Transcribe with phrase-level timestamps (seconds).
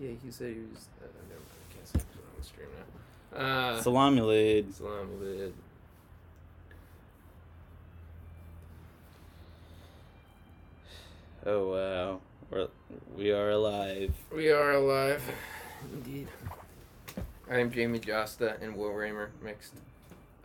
[0.00, 0.88] Yeah, he said he was.
[1.00, 1.60] Uh, never mind.
[1.70, 2.68] I can't say it on the stream
[3.32, 3.38] now.
[3.76, 4.74] Uh, Salami lid.
[4.74, 5.52] salami lid.
[11.46, 12.68] Oh wow, we're
[13.16, 14.12] we are alive.
[14.34, 15.22] We are alive.
[15.92, 16.28] Indeed.
[17.50, 19.74] I am Jamie Jasta and Will Raymer mixed.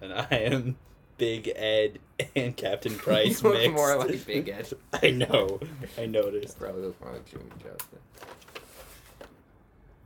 [0.01, 0.77] And I am
[1.17, 1.99] Big Ed
[2.35, 3.71] and Captain Price you mixed.
[3.71, 4.69] more like Big Ed.
[5.03, 5.59] I know.
[5.97, 6.57] I noticed.
[6.59, 7.97] Probably look more like Jamie Jasta.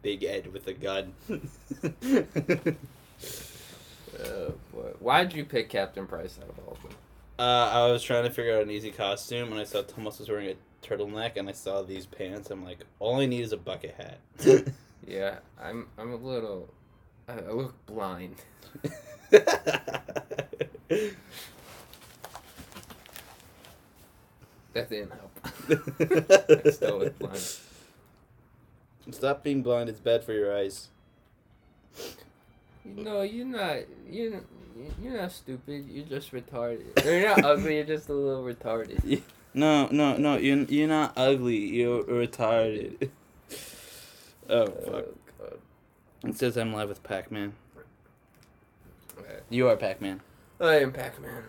[0.02, 1.14] Big Ed with a gun.
[1.30, 1.38] Uh,
[4.74, 4.92] boy.
[5.00, 6.92] Why'd you pick Captain Price out of all of them?
[7.40, 10.30] uh, I was trying to figure out an easy costume, and I saw Thomas was
[10.30, 12.50] wearing a turtleneck, and I saw these pants.
[12.52, 14.20] I'm like, all I need is a bucket hat.
[15.08, 15.88] Yeah, I'm.
[15.98, 16.70] I'm a little.
[17.28, 18.36] I, I look blind.
[24.74, 26.66] That didn't help.
[26.66, 27.60] I still look blind.
[29.14, 29.90] Stop being blind.
[29.90, 30.90] It's bad for your eyes.
[32.86, 33.78] No, you're not.
[34.10, 34.42] You're
[35.02, 35.88] you're not stupid.
[35.90, 37.04] You're just retarded.
[37.04, 37.76] You're not ugly.
[37.76, 39.22] You're just a little retarded.
[39.54, 40.38] No, no, no.
[40.38, 41.58] You're you're not ugly.
[41.58, 43.10] You're retarded.
[44.52, 44.94] Oh fuck!
[44.96, 45.04] Oh,
[45.38, 45.60] God.
[46.24, 47.54] It says I'm live with Pac-Man.
[49.52, 50.22] You are Pac-Man.
[50.60, 51.44] I am Pac-Man.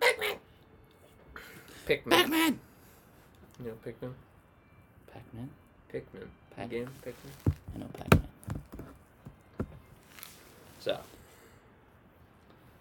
[0.00, 0.36] Pac-Man.
[1.86, 2.10] Pikmin.
[2.10, 2.58] Pac-Man.
[3.60, 4.14] You know Pikmin.
[5.12, 5.50] Pac-Man.
[5.96, 6.26] Pikmin.
[6.54, 7.52] Pac- Game Pikmin.
[7.74, 8.26] I know Pac-Man.
[10.80, 10.98] So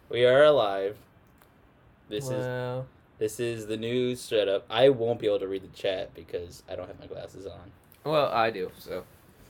[0.10, 0.98] we are alive.
[2.10, 2.86] This is wow.
[3.18, 4.66] this is the news straight up.
[4.70, 7.72] I won't be able to read the chat because I don't have my glasses on.
[8.04, 8.72] Well, I do.
[8.78, 9.04] So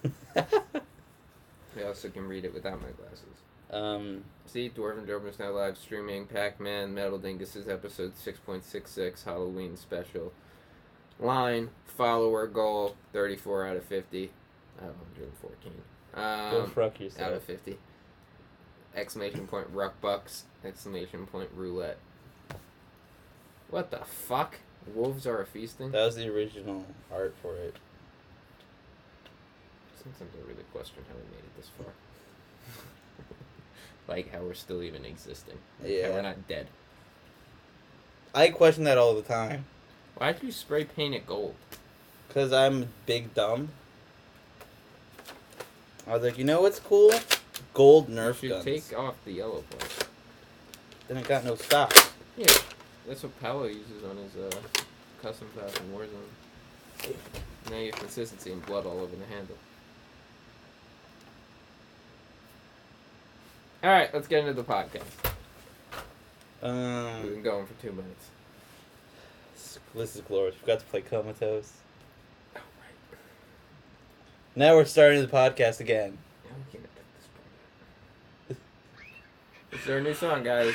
[0.35, 3.35] I also can read it without my glasses.
[3.71, 10.31] um, See, Dwarven Drum is now live streaming Pac-Man Metal Dingus' episode 6.66 Halloween special.
[11.19, 14.31] Line, follower goal, 34 out of 50.
[14.77, 15.71] Uh, 114.
[16.13, 17.33] go Um, fuck out yourself.
[17.33, 17.77] of 50.
[18.95, 20.45] Exclamation point, ruck bucks.
[20.63, 21.97] Exclamation point, roulette.
[23.69, 24.59] What the fuck?
[24.93, 25.91] Wolves are a feasting?
[25.91, 27.75] That was the original art for it.
[30.01, 31.87] Sometimes I really question how we made it this far.
[34.07, 35.57] like how we're still even existing.
[35.81, 36.09] Like, Yeah.
[36.11, 36.67] we're not dead.
[38.33, 39.65] I question that all the time
[40.17, 41.55] Why'd you spray paint it gold?
[42.27, 43.69] because I'm big dumb.
[46.07, 47.11] I was like, you know what's cool?
[47.73, 48.65] Gold You Nerf should guns.
[48.65, 50.07] take off the yellow part.
[51.07, 51.93] Then it got no stock.
[52.37, 52.47] Yeah,
[53.07, 54.57] that's what Paolo uses on his uh,
[55.21, 57.15] custom class in Warzone.
[57.71, 59.55] Now you have consistency and blood all over the handle.
[63.83, 65.03] Alright, let's get into the podcast.
[66.61, 68.25] We've Um, been going for two minutes.
[69.95, 70.55] This is glorious.
[70.55, 71.71] We Forgot to play Comatose.
[72.55, 73.17] Oh, right.
[74.55, 76.17] Now we're starting the podcast again.
[76.45, 76.83] Now we can't
[77.17, 77.27] this
[78.47, 78.57] part up.
[79.71, 80.73] It's our new song, guys.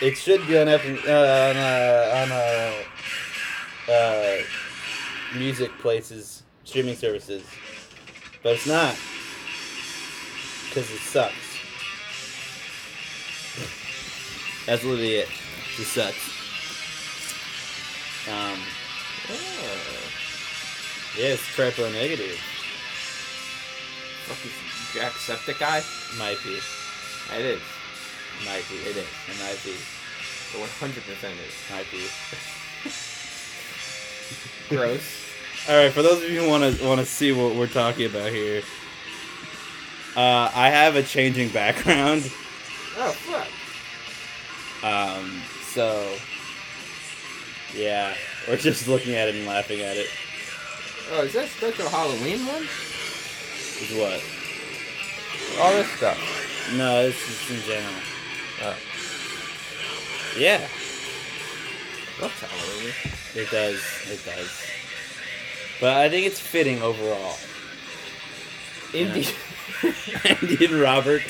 [0.00, 4.42] It should be on F- uh, on uh, on uh, uh,
[5.38, 7.44] music places, streaming services,
[8.42, 8.96] but it's not
[10.68, 11.34] because it sucks.
[14.66, 15.28] That's literally it.
[15.78, 16.31] It sucks.
[18.28, 18.58] Um,
[19.28, 19.34] Oh.
[21.16, 22.38] yeah, it's triple negative.
[24.26, 24.52] Fuck is
[24.94, 26.18] Jacksepticeye?
[26.18, 26.58] Might be.
[27.38, 27.62] It is.
[28.44, 28.76] Might be.
[28.76, 29.06] It is.
[29.28, 29.70] It might be.
[29.70, 31.54] It 100% is.
[31.70, 32.06] Might be.
[34.76, 35.02] Gross.
[35.68, 38.06] All right, for those of you who want to want to see what we're talking
[38.06, 38.62] about here,
[40.16, 42.24] uh, I have a changing background,
[42.98, 43.48] Oh, fuck.
[44.84, 45.40] um,
[45.72, 46.04] so
[47.74, 48.14] yeah,
[48.48, 50.08] we're just looking at it and laughing at it.
[51.12, 52.62] Oh, is that special Halloween one?
[52.62, 54.22] Is what?
[55.60, 56.18] All this stuff.
[56.76, 57.94] No, it's just in general.
[58.62, 58.76] Oh.
[60.38, 60.66] Yeah,
[62.20, 62.94] That's Halloween.
[63.34, 63.80] it does.
[64.10, 64.50] It does.
[65.80, 67.34] But I think it's fitting overall.
[68.92, 69.34] Indie.
[70.42, 71.22] Indian Robert.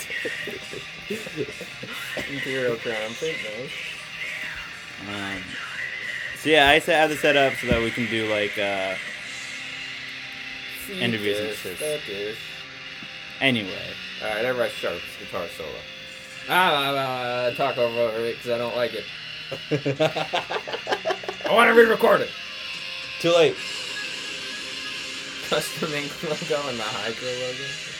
[1.08, 5.36] Imperial Triumphant, nice.
[5.36, 5.42] Um,
[6.42, 8.94] so yeah, I have this set up so that we can do like uh,
[10.90, 12.36] Interviews and shit.
[13.40, 13.94] anyway.
[14.20, 15.00] Alright, everybody sharp.
[15.20, 15.70] Guitar solo.
[16.48, 19.04] Ah, ah, talk over it because I don't like it.
[21.48, 22.30] I want to re-record it.
[23.20, 23.56] Too late.
[25.48, 27.91] Custom ink logo and the Hydra logo.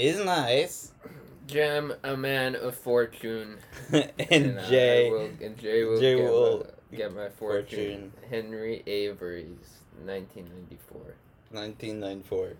[0.00, 0.92] Is nice.
[1.46, 3.58] Gem, a man of fortune.
[3.92, 8.12] and I Jay, will, and Jay will, Jay get, will my, get my fortune.
[8.12, 8.12] fortune.
[8.30, 11.00] Henry Avery's 1994.
[11.50, 12.52] 1994.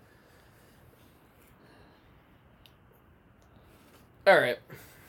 [4.27, 4.59] All right,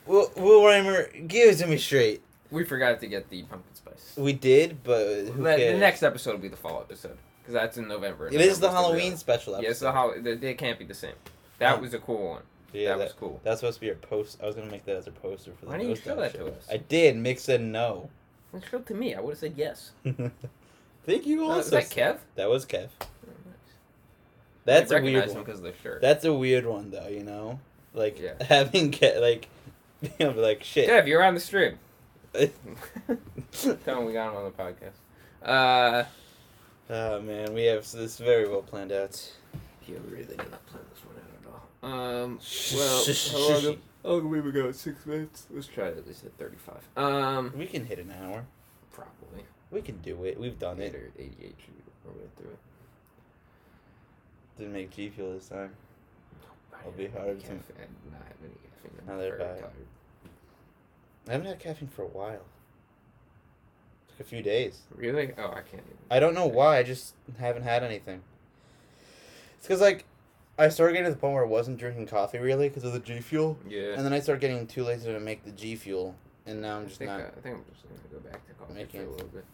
[0.07, 2.23] Will, Will Reimer, give it to me straight.
[2.49, 4.13] we forgot to get the pumpkin spice.
[4.17, 7.87] We did, but who The, next episode will be the fall episode because that's in
[7.87, 8.27] November.
[8.27, 9.67] It is the Halloween special episode.
[9.67, 11.13] Yes, the hol- they, they can't be the same.
[11.63, 12.41] That was a cool one.
[12.71, 13.39] Yeah, that, that, was cool.
[13.43, 14.39] that's supposed to be your post.
[14.41, 15.71] I was gonna make that as a poster for the.
[15.71, 16.47] Why didn't you show that show.
[16.49, 16.67] to us?
[16.71, 17.15] I did.
[17.15, 18.09] Mick said no.
[18.51, 19.13] Well, show it to me.
[19.15, 19.91] I would have said yes.
[21.05, 21.59] Thank you also.
[21.59, 22.19] is that Kev?
[22.35, 22.89] That was Kev.
[23.01, 23.05] Oh,
[23.45, 23.55] nice.
[24.65, 25.39] That's I a weird one.
[25.43, 26.01] because of the shirt.
[26.01, 27.07] That's a weird one though.
[27.07, 27.59] You know,
[27.93, 28.33] like Yeah.
[28.47, 29.49] having Kev, like,
[30.01, 30.89] you know, like shit.
[30.89, 31.77] Kev, you're on the stream.
[32.33, 34.93] Tell him we got him on the podcast.
[35.47, 36.05] Uh,
[36.89, 39.31] Oh man, we have this very well planned out.
[39.87, 41.67] You really did not plan this one out at all.
[41.83, 42.39] Um,
[42.73, 43.37] well, how
[43.67, 44.73] long, how long have we got?
[44.75, 45.47] Six minutes.
[45.51, 46.81] Let's try it at least at thirty-five.
[46.95, 48.45] Um, we can hit an hour.
[48.93, 49.43] probably.
[49.69, 50.39] We can do it.
[50.39, 50.95] We've done it.
[50.95, 52.59] or eighty-eight should be our way through it.
[54.57, 55.71] Didn't make G Fuel this time.
[56.79, 58.99] It'll be hard to- can't I did not have any caffeine.
[59.09, 59.59] I'm Neither very have I.
[59.61, 59.73] tired.
[61.27, 62.43] I haven't had caffeine for a while.
[64.09, 64.81] Like a few days.
[64.95, 65.33] Really?
[65.37, 65.97] Oh, I can't even.
[66.11, 66.77] I don't know why.
[66.77, 68.21] I just haven't had anything.
[69.57, 70.05] It's because like,
[70.57, 72.99] I started getting to the point where I wasn't drinking coffee really because of the
[72.99, 73.93] G Fuel, Yeah.
[73.95, 76.15] and then I started getting too lazy to make the G Fuel,
[76.45, 77.21] and now I'm I just think, not.
[77.21, 79.45] I, I think I'm just gonna go back to coffee Making for a little bit.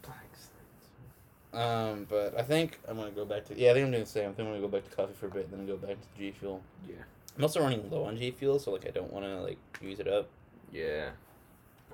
[1.51, 3.71] Um, but I think I'm gonna go back to yeah.
[3.71, 4.29] I think I'm doing the same.
[4.29, 5.97] I think I'm gonna go back to coffee for a bit, and then go back
[5.99, 6.61] to G Fuel.
[6.87, 6.95] Yeah.
[7.37, 9.99] I'm also running low on G Fuel, so like I don't want to like use
[9.99, 10.27] it up.
[10.71, 11.11] Yeah.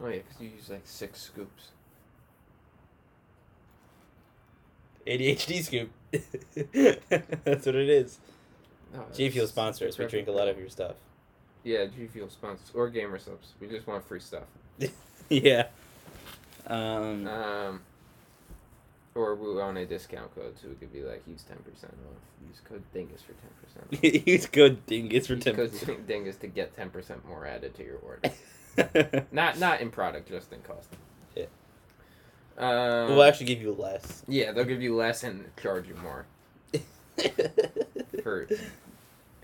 [0.01, 1.69] Oh yeah, because you use like six scoops.
[5.07, 5.91] ADHD scoop.
[7.45, 8.17] That's what it is.
[8.95, 9.97] No, G Fuel sponsors.
[9.97, 10.95] We drink a lot of your stuff.
[11.63, 13.53] Yeah, G Fuel sponsors or Gamer Supps.
[13.59, 14.43] We just want free stuff.
[15.29, 15.67] yeah.
[16.67, 17.27] Um.
[17.27, 17.81] Um,
[19.15, 22.47] or we want a discount code, so we could be like use ten percent off.
[22.47, 24.27] Use code Dingus for ten percent.
[24.27, 25.55] Use code dingus for Use ten.
[25.55, 25.71] code
[26.07, 29.23] Dingus to get ten percent more added to your order.
[29.31, 30.89] not not in product, just in cost.
[31.35, 31.45] Yeah.
[32.57, 34.23] Um, we'll actually give you less.
[34.27, 36.25] yeah, they'll give you less and charge you more
[38.23, 38.47] for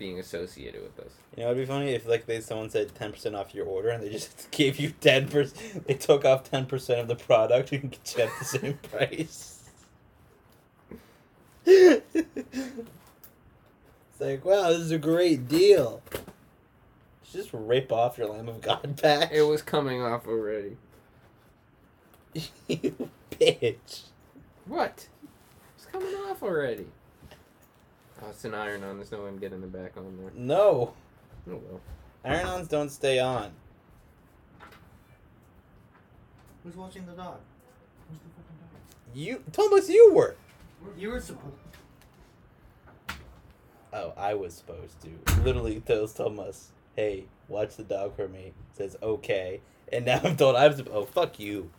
[0.02, 1.12] being associated with us.
[1.36, 3.90] You know, it'd be funny if like they someone said ten percent off your order
[3.90, 5.86] and they just gave you ten percent.
[5.86, 9.70] They took off ten percent of the product and get you at the same price.
[11.64, 12.02] it's
[14.18, 16.02] like, wow, this is a great deal.
[17.32, 19.30] Just rip off your Lamb of God pack.
[19.30, 20.78] It was coming off already.
[22.66, 24.02] you bitch.
[24.66, 25.06] What?
[25.76, 26.86] It's coming off already.
[28.22, 28.96] Oh, it's an iron on.
[28.98, 30.30] There's no way I'm getting the back on there.
[30.34, 30.94] No,
[31.50, 31.80] Oh well.
[32.24, 33.50] iron-ons don't stay on.
[36.62, 37.38] Who's watching the dog?
[38.08, 39.14] Who's the fucking dog?
[39.14, 40.36] You, Thomas, you were.
[40.96, 41.54] You were supposed.
[43.92, 45.42] Oh, I was supposed to.
[45.42, 49.60] Literally tells Thomas, "Hey, watch the dog for me." Says okay,
[49.92, 50.72] and now I'm told I'm.
[50.72, 51.70] supp- Oh, fuck you.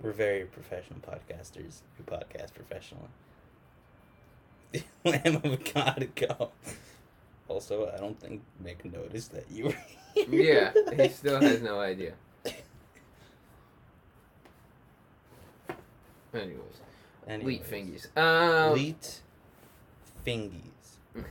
[0.00, 1.80] We're very professional podcasters.
[1.96, 3.08] who podcast professionally.
[5.04, 6.50] Lamb of God go.
[7.48, 9.76] Also, I don't think Mick noticed that you were.
[10.28, 12.14] Yeah, he still has no idea.
[16.34, 16.58] Anyways,
[17.28, 17.46] Anyways.
[17.46, 18.16] Leet fingies.
[18.16, 19.20] Um, Leet
[20.26, 20.62] fingies.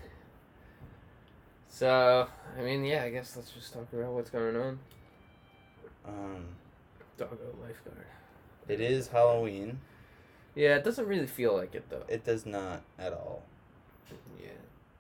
[1.70, 2.28] So,
[2.58, 4.80] I mean, yeah, I guess let's just talk about what's going on.
[6.08, 6.46] Um,
[7.20, 8.08] Doggo lifeguard.
[8.68, 9.80] it is Halloween.
[10.58, 12.04] Yeah, it doesn't really feel like it though.
[12.10, 13.44] It does not at all.
[14.42, 14.50] Yeah.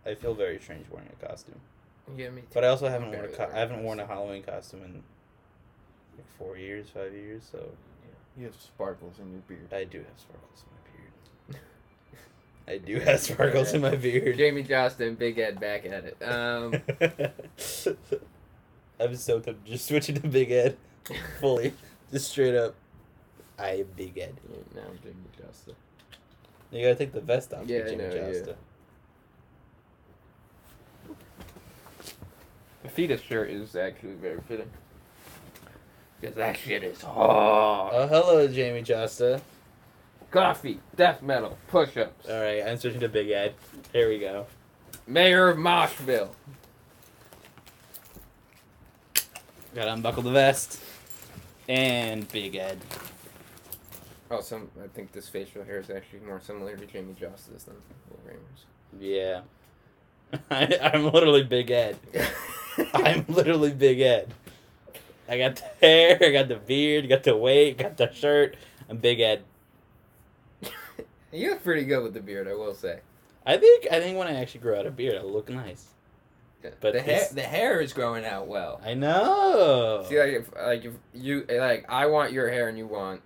[0.05, 1.59] I feel very strange wearing a costume.
[2.15, 2.47] Yeah, me too.
[2.53, 4.05] But I also haven't worn a Barely co- I haven't worn a.
[4.05, 4.93] Halloween costume in
[6.15, 7.41] like four years, five years.
[7.51, 8.13] So yeah.
[8.37, 9.73] You have sparkles in your beard.
[9.73, 11.63] I do have sparkles in my beard.
[12.67, 14.37] I do have sparkles in my beard.
[14.37, 16.21] Jamie Johnston, Big Ed, back at it.
[16.23, 16.75] Um,
[18.99, 20.77] I'm so tempted just switching to Big Ed
[21.39, 21.73] fully,
[22.11, 22.75] just straight up.
[23.59, 24.35] I am Big Ed.
[24.49, 25.75] yeah, now I'm Jamie Johnston.
[26.71, 27.65] You gotta take the vest off.
[27.65, 28.21] Yeah, Yeah, I Jimmy know, yeah.
[28.21, 28.55] Jasta.
[32.83, 34.69] The fetus shirt is actually very fitting.
[36.19, 37.93] Because that shit is hard.
[37.93, 39.41] Oh, hello, Jamie Jasta.
[40.31, 42.27] Coffee, death metal, push ups.
[42.29, 43.53] All right, I'm switching to Big Ed.
[43.93, 44.45] Here we go.
[45.07, 46.29] Mayor of Moshville.
[49.73, 50.81] Gotta unbuckle the vest.
[51.69, 52.79] And Big Ed.
[54.29, 57.75] Oh, some, I think this facial hair is actually more similar to Jamie Jasta's than
[58.25, 58.65] Raymer's.
[58.99, 59.41] Yeah.
[60.51, 61.97] I, I'm literally Big Ed.
[62.93, 64.33] I'm literally Big Ed.
[65.29, 68.57] I got the hair, I got the beard, got the weight, got the shirt.
[68.89, 69.43] I'm Big Ed.
[71.31, 72.99] you look pretty good with the beard, I will say.
[73.45, 75.87] I think I think when I actually grow out a beard, I'll look nice.
[76.81, 78.81] But the hair, the hair is growing out well.
[78.83, 80.05] I know.
[80.09, 83.21] See, like if like if you like, I want your hair and you want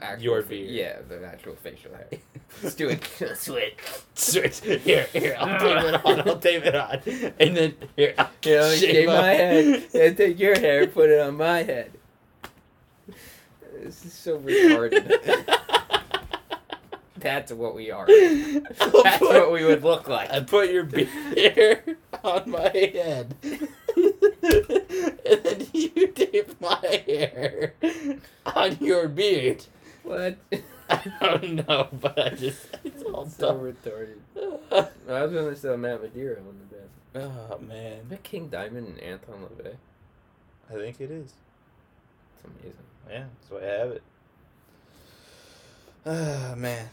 [0.00, 0.70] actual Your beard.
[0.70, 2.08] Yeah, the actual facial hair.
[2.62, 3.04] Let's do it.
[3.36, 3.78] Switch.
[4.14, 4.60] Switch.
[4.60, 7.32] Here, here, I'll tape it on, I'll tape it on.
[7.38, 10.92] And then, here, I'll You know, shave my- my head and take your hair, and
[10.92, 11.92] put it on my head.
[13.82, 15.08] This is so retarded.
[17.16, 18.06] That's what we are.
[18.06, 20.30] That's put- what we would look like.
[20.30, 23.34] I put your beard on my head.
[23.42, 23.68] and
[25.44, 27.74] then you tape my hair
[28.46, 29.64] on your beard.
[30.02, 30.38] What?
[30.90, 33.60] I don't know, but I just, it's all so dumb.
[33.60, 34.18] retarded.
[35.08, 36.88] I was gonna say Matt Madeira on the bed.
[37.14, 38.00] Oh, man.
[38.04, 39.74] Is that King Diamond and Anton LaVey?
[40.68, 41.32] I think it is.
[42.34, 42.84] It's amazing.
[43.08, 44.02] Yeah, that's why I have it.
[46.06, 46.88] Ah, man.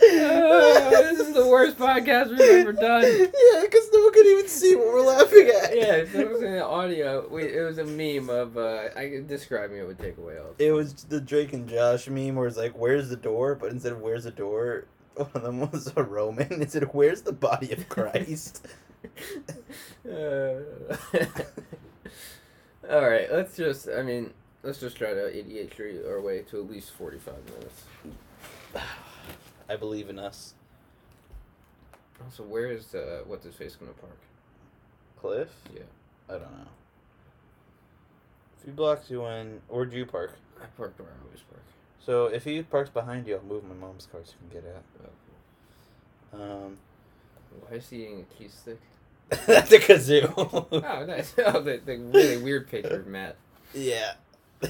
[0.00, 3.02] Oh, this is the worst podcast we've ever done.
[3.02, 5.76] Yeah, because no one could even see what we're laughing at.
[5.76, 9.08] Yeah, if it was in the audio, we, it was a meme of, uh, I
[9.08, 10.54] me, it would take away all.
[10.58, 13.92] It was the Drake and Josh meme where it's like, "Where's the door?" But instead
[13.92, 16.62] of "Where's the door," one of them was a Roman.
[16.62, 18.66] It said, "Where's the body of Christ?"
[20.08, 20.60] Uh,
[22.90, 26.58] all right, let's just, I mean, let's just try to ADH street our way to
[26.60, 27.82] at least 45 minutes.
[29.68, 30.54] I believe in us.
[32.24, 34.18] Also, where is, uh, what's his face gonna park?
[35.20, 35.48] Cliff?
[35.74, 35.82] Yeah.
[36.28, 36.68] I don't know.
[38.58, 40.36] A few blocks you in, or do you park?
[40.60, 41.62] I parked where I always park.
[42.04, 44.82] So if he parks behind you, I'll move my mom's car so you can get
[46.34, 46.40] Oh, out.
[46.40, 46.78] Um,
[47.68, 48.80] Why is he eating a key stick?
[49.46, 50.32] That's a kazoo.
[50.38, 51.34] Oh, nice.
[51.44, 53.36] Oh, the, the really weird picture of Matt.
[53.74, 54.12] yeah.
[54.62, 54.66] I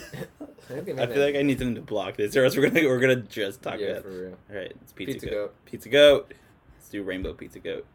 [0.71, 3.01] I feel that- like I need them to block this, or else we're gonna we're
[3.01, 4.03] gonna just talk yeah, about.
[4.03, 4.37] for real.
[4.51, 5.33] All right, it's pizza, Pizza goat.
[5.35, 5.55] goat.
[5.65, 6.35] Pizza goat.
[6.77, 7.87] Let's do rainbow pizza goat.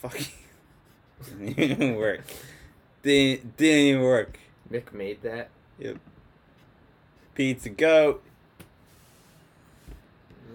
[0.00, 0.18] Fuck.
[1.38, 2.20] didn't even work.
[3.02, 4.38] Didn't, didn't even work.
[4.70, 5.48] Mick made that.
[5.78, 5.96] Yep.
[7.34, 8.22] Pizza goat.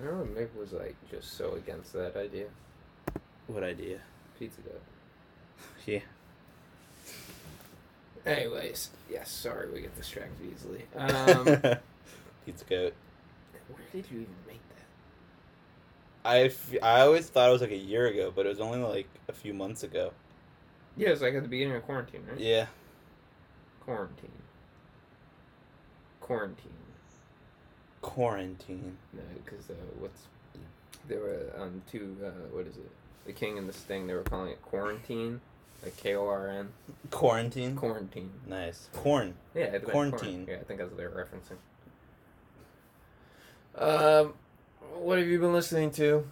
[0.03, 2.47] Remember Mick was like just so against that idea?
[3.47, 3.99] What idea?
[4.37, 4.71] Pizza dough.
[5.85, 5.99] Yeah.
[8.25, 10.85] Anyways, yes, sorry we get distracted easily.
[10.97, 11.45] Um,
[12.45, 12.93] Pizza goat.
[13.69, 16.29] Where did you even make that?
[16.29, 18.79] I, f- I always thought it was like a year ago, but it was only
[18.79, 20.11] like a few months ago.
[20.97, 22.39] Yeah, it was like at the beginning of quarantine, right?
[22.39, 22.67] Yeah.
[23.85, 24.31] Quarantine.
[26.21, 26.71] Quarantine.
[28.03, 28.97] Quarantine.
[29.13, 30.21] No, because uh, what's
[31.07, 32.15] they were on two.
[32.23, 32.89] Uh, what is it?
[33.25, 34.05] The King and the Sting.
[34.07, 35.41] They were calling it quarantine,
[35.81, 36.69] like K O R N.
[37.11, 37.75] Quarantine.
[37.75, 38.29] Quarantine.
[38.47, 38.89] Nice.
[38.93, 39.33] Corn.
[39.55, 40.45] Yeah, it Quarantine.
[40.45, 41.57] quarant- Yeah, I think that's what they were referencing.
[43.75, 44.33] Um,
[44.99, 46.25] what have you been listening to?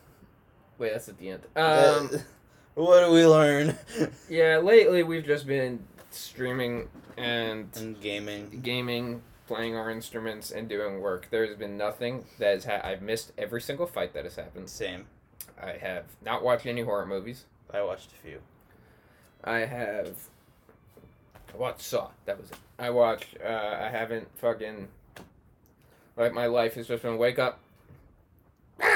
[0.78, 1.42] Wait, that's at the end.
[1.56, 2.18] Um, Uh,
[2.75, 3.75] what do we learn?
[4.30, 5.80] yeah, lately we've just been
[6.12, 6.88] streaming
[7.18, 8.60] and and gaming.
[8.63, 9.22] gaming,
[9.53, 11.27] playing our instruments, and doing work.
[11.29, 14.70] There's been nothing that has ha- I've missed every single fight that has happened.
[14.70, 15.08] Same.
[15.62, 17.43] I have not watched any horror movies.
[17.74, 18.39] I watched a few.
[19.43, 20.15] I have
[21.53, 22.12] I watched Saw.
[22.25, 22.58] That was it.
[22.79, 23.36] I watched.
[23.43, 24.88] Uh, I haven't fucking.
[26.15, 27.60] Like my life has just been wake up.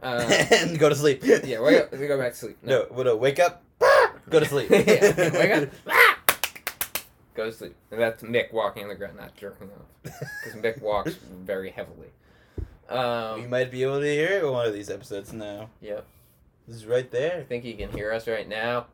[0.00, 1.24] Uh, and go to sleep.
[1.24, 1.90] yeah, wake up.
[1.90, 2.56] Go back to sleep.
[2.62, 3.64] No, no, no, wake up.
[4.30, 4.70] Go to sleep.
[4.70, 4.78] yeah,
[5.16, 5.68] wake up.
[7.38, 7.72] Go to.
[7.90, 9.86] That's Mick walking on the ground, not jerking off,
[10.42, 12.08] because Mick walks very heavily.
[12.90, 15.70] we Um, might be able to hear it in one of these episodes now.
[15.80, 16.04] Yep.
[16.66, 17.38] This is right there.
[17.38, 18.86] I think he can hear us right now.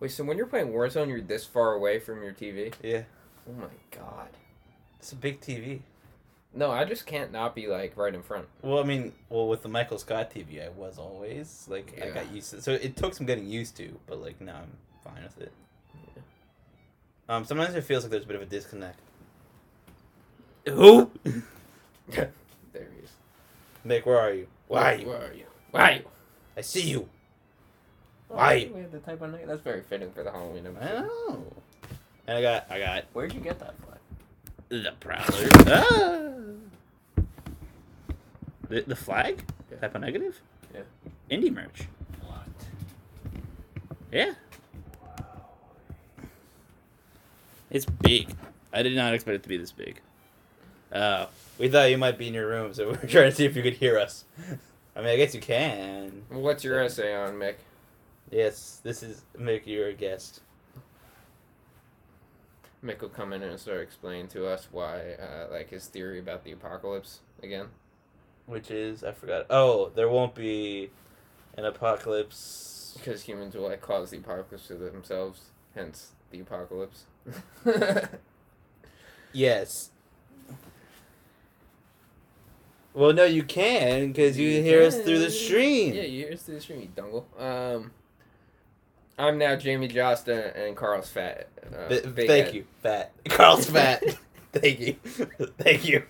[0.00, 2.72] Wait, so when you're playing Warzone, you're this far away from your TV?
[2.82, 3.02] Yeah.
[3.46, 4.28] Oh my god.
[4.98, 5.80] It's a big TV.
[6.54, 8.46] No, I just can't not be like right in front.
[8.62, 12.32] Well, I mean, well, with the Michael Scott TV, I was always like, I got
[12.32, 12.62] used to.
[12.62, 14.72] So it took some getting used to, but like now I'm
[15.04, 15.52] fine with it.
[17.28, 18.98] Um, sometimes it feels like there's a bit of a disconnect.
[20.68, 21.10] Who?
[22.08, 22.30] there
[22.72, 23.10] he is.
[23.86, 24.46] Mick, where are you?
[24.68, 25.06] Why are you?
[25.06, 25.44] Where are you?
[25.70, 26.04] Where are you?
[26.56, 27.08] I see you.
[28.30, 28.70] Oh, Why?
[28.72, 29.46] We had the type on that.
[29.46, 31.44] That's very fitting for the Halloween I know.
[32.26, 33.98] And I got, I got Where'd you get that flag?
[34.70, 35.48] the prowler.
[35.66, 37.22] ah!
[38.68, 39.44] The, the flag?
[39.70, 39.78] Yeah.
[39.78, 40.40] Type O Negative?
[40.74, 40.80] Yeah.
[41.30, 41.82] Indie merch.
[42.22, 42.46] What?
[44.10, 44.32] Yeah.
[47.74, 48.32] It's big.
[48.72, 50.00] I did not expect it to be this big.
[50.92, 51.26] Uh,
[51.58, 53.56] we thought you might be in your room, so we were trying to see if
[53.56, 54.24] you could hear us.
[54.94, 56.22] I mean, I guess you can.
[56.28, 57.56] What's your essay on, Mick?
[58.30, 60.40] Yes, this is Mick, you're a guest.
[62.84, 66.44] Mick will come in and start explaining to us why, uh, like, his theory about
[66.44, 67.66] the apocalypse again.
[68.46, 69.46] Which is, I forgot.
[69.50, 70.90] Oh, there won't be
[71.58, 72.96] an apocalypse.
[72.96, 75.40] Because humans will, like, cause the apocalypse to themselves,
[75.74, 77.06] hence the apocalypse.
[79.32, 79.90] Yes.
[82.94, 85.92] Well, no, you can, because you hear us through the stream.
[85.92, 87.26] Yeah, you hear us through the stream, you dungle.
[87.36, 87.90] Um,
[89.18, 91.48] I'm now Jamie Jasta and Carl's fat.
[91.76, 92.54] Uh, B- thank head.
[92.54, 93.10] you, fat.
[93.28, 94.04] Carl's fat.
[94.52, 94.92] thank you.
[95.58, 96.04] Thank you.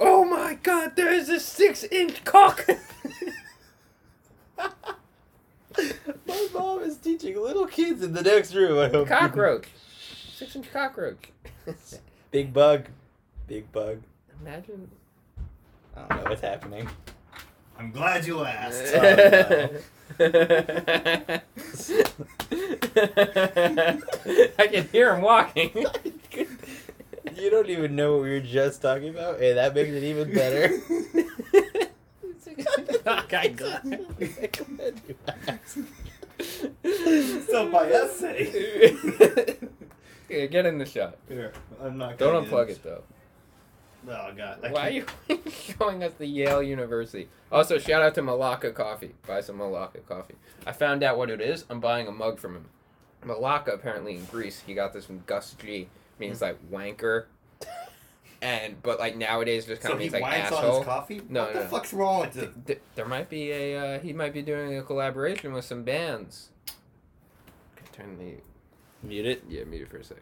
[0.00, 2.66] Oh my god, there's a six inch cock!
[4.58, 8.78] My mom is teaching little kids in the next room.
[8.80, 9.06] I hope.
[9.06, 9.68] cockroach.
[10.42, 11.30] Six inch cockroach.
[12.32, 12.88] Big bug.
[13.46, 14.02] Big bug.
[14.40, 14.90] Imagine.
[15.96, 16.88] I don't know what's happening.
[17.78, 18.92] I'm glad you asked.
[24.58, 25.86] I can hear him walking.
[27.36, 30.34] You don't even know what we were just talking about, and that makes it even
[30.34, 30.72] better.
[33.06, 34.00] Okay, glad.
[37.48, 39.58] so my essay.
[40.50, 41.16] Get in the shot.
[41.28, 42.18] Here, I'm not.
[42.18, 43.02] Don't unplug it though.
[44.08, 44.58] Oh god.
[44.64, 45.06] I Why are can't-
[45.46, 47.28] you showing us the Yale University?
[47.52, 49.14] Also, shout out to Malaka Coffee.
[49.26, 50.34] Buy some Malaka coffee.
[50.66, 51.64] I found out what it is.
[51.70, 52.64] I'm buying a mug from him.
[53.24, 55.88] Malaka, apparently in Greece, he got this from Gus G.
[56.18, 57.26] Means like wanker.
[58.40, 60.78] And but like nowadays, just kind So of means like on asshole.
[60.78, 61.20] his coffee?
[61.28, 61.70] No, what no, the no.
[61.70, 62.62] fuck's wrong with Th- him?
[62.66, 66.48] th- there might be a uh, he might be doing a collaboration with some bands.
[67.92, 68.34] Turn the
[69.02, 69.42] Mute it.
[69.48, 70.18] yeah mute it for a sec.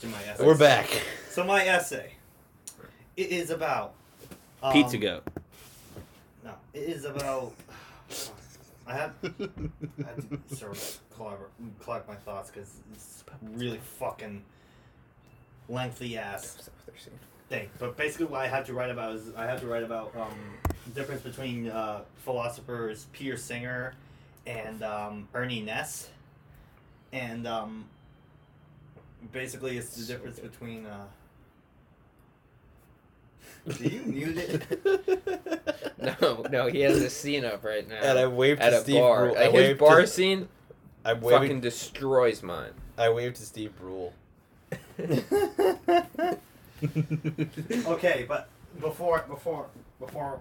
[0.00, 0.46] To my essay.
[0.46, 0.88] We're back.
[1.30, 2.12] So my essay,
[3.16, 3.94] it is about
[4.62, 5.22] um, Pizza go.
[6.44, 7.52] No, it is about.
[8.86, 14.44] I have, I have to sort of collabor- collect my thoughts because it's really fucking
[15.68, 16.70] lengthy ass
[17.48, 17.68] thing.
[17.78, 20.38] But basically, what I have to write about is I have to write about um,
[20.86, 23.94] the difference between uh, philosophers Peter Singer
[24.46, 26.08] and um, Arne Naess,
[27.12, 27.86] and um,
[29.32, 30.86] basically it's the difference between.
[30.86, 31.06] Uh,
[33.66, 34.62] do you mute it?
[36.20, 37.96] No, no, he has a scene up right now.
[38.00, 39.24] and I waved at to a Steve bar.
[39.26, 39.36] Brule.
[39.38, 40.48] I Like, his waved bar to, scene
[41.04, 42.70] I fucking waved, destroys mine.
[42.96, 44.12] I waved to Steve Brule.
[47.86, 48.48] okay, but
[48.80, 49.66] before before
[49.98, 50.40] before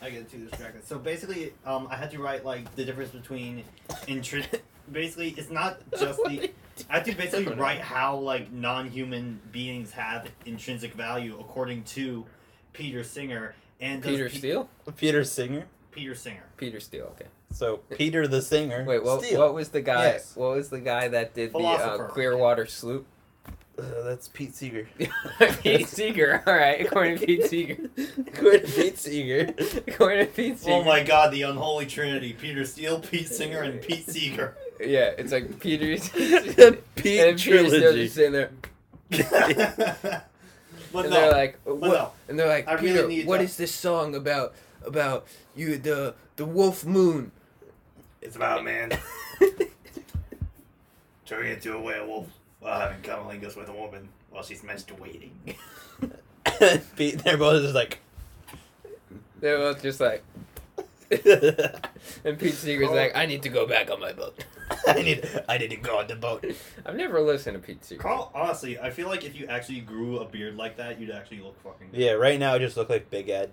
[0.00, 0.86] I get too distracted.
[0.86, 3.64] So basically, um, I had to write like the difference between
[4.06, 4.62] intrinsic.
[4.90, 6.50] basically, it's not just the.
[6.88, 12.24] I have to basically write how like non-human beings have intrinsic value according to
[12.72, 14.68] Peter Singer and Peter Pe- Steele?
[14.96, 15.66] Peter Singer.
[15.90, 16.44] Peter Singer.
[16.56, 17.26] Peter Steele, okay.
[17.52, 18.84] So Peter the singer.
[18.86, 19.40] Wait, what, Steele.
[19.40, 20.04] what was the guy?
[20.04, 20.34] Yes.
[20.34, 22.08] What was the guy that did the uh, Philosopher.
[22.08, 23.06] Clearwater Sloop?
[23.78, 24.86] Uh, that's Pete Seeger.
[25.62, 26.42] Pete Seeger.
[26.46, 27.78] All right, according to Pete Seeger.
[28.26, 29.54] according to Pete Seeger.
[29.86, 30.72] According to Pete Seeger.
[30.72, 34.56] Oh my God, the unholy trinity: Peter Steele, Pete Singer, and Pete Seeger.
[34.78, 35.96] Yeah, it's like Peter.
[35.96, 38.04] Pete and Peter Steele trilogy.
[38.04, 40.24] just sitting there,
[40.92, 41.96] but and no, they're like, oh, but what?
[41.98, 42.12] no.
[42.28, 44.54] And they're like, I Peter, need what to- is this song about?
[44.84, 47.30] About you, the the Wolf Moon.
[48.20, 48.90] It's about a man
[51.26, 52.26] turning into a werewolf
[52.60, 55.30] while having cunnilingus with a woman while she's menstruating.
[56.96, 57.98] Pete, they're both just like.
[59.40, 60.22] They're both just like,
[62.24, 62.94] and Pete Seeger's Oh.
[62.94, 64.44] like, I need to go back on my boat.
[64.86, 66.44] I need, I need to go on the boat.
[66.86, 68.00] I've never listened to Pete Seeger.
[68.02, 71.40] Carl, honestly, I feel like if you actually grew a beard like that, you'd actually
[71.40, 71.88] look fucking.
[71.90, 72.00] good.
[72.00, 73.52] Yeah, right now I just look like Big Ed.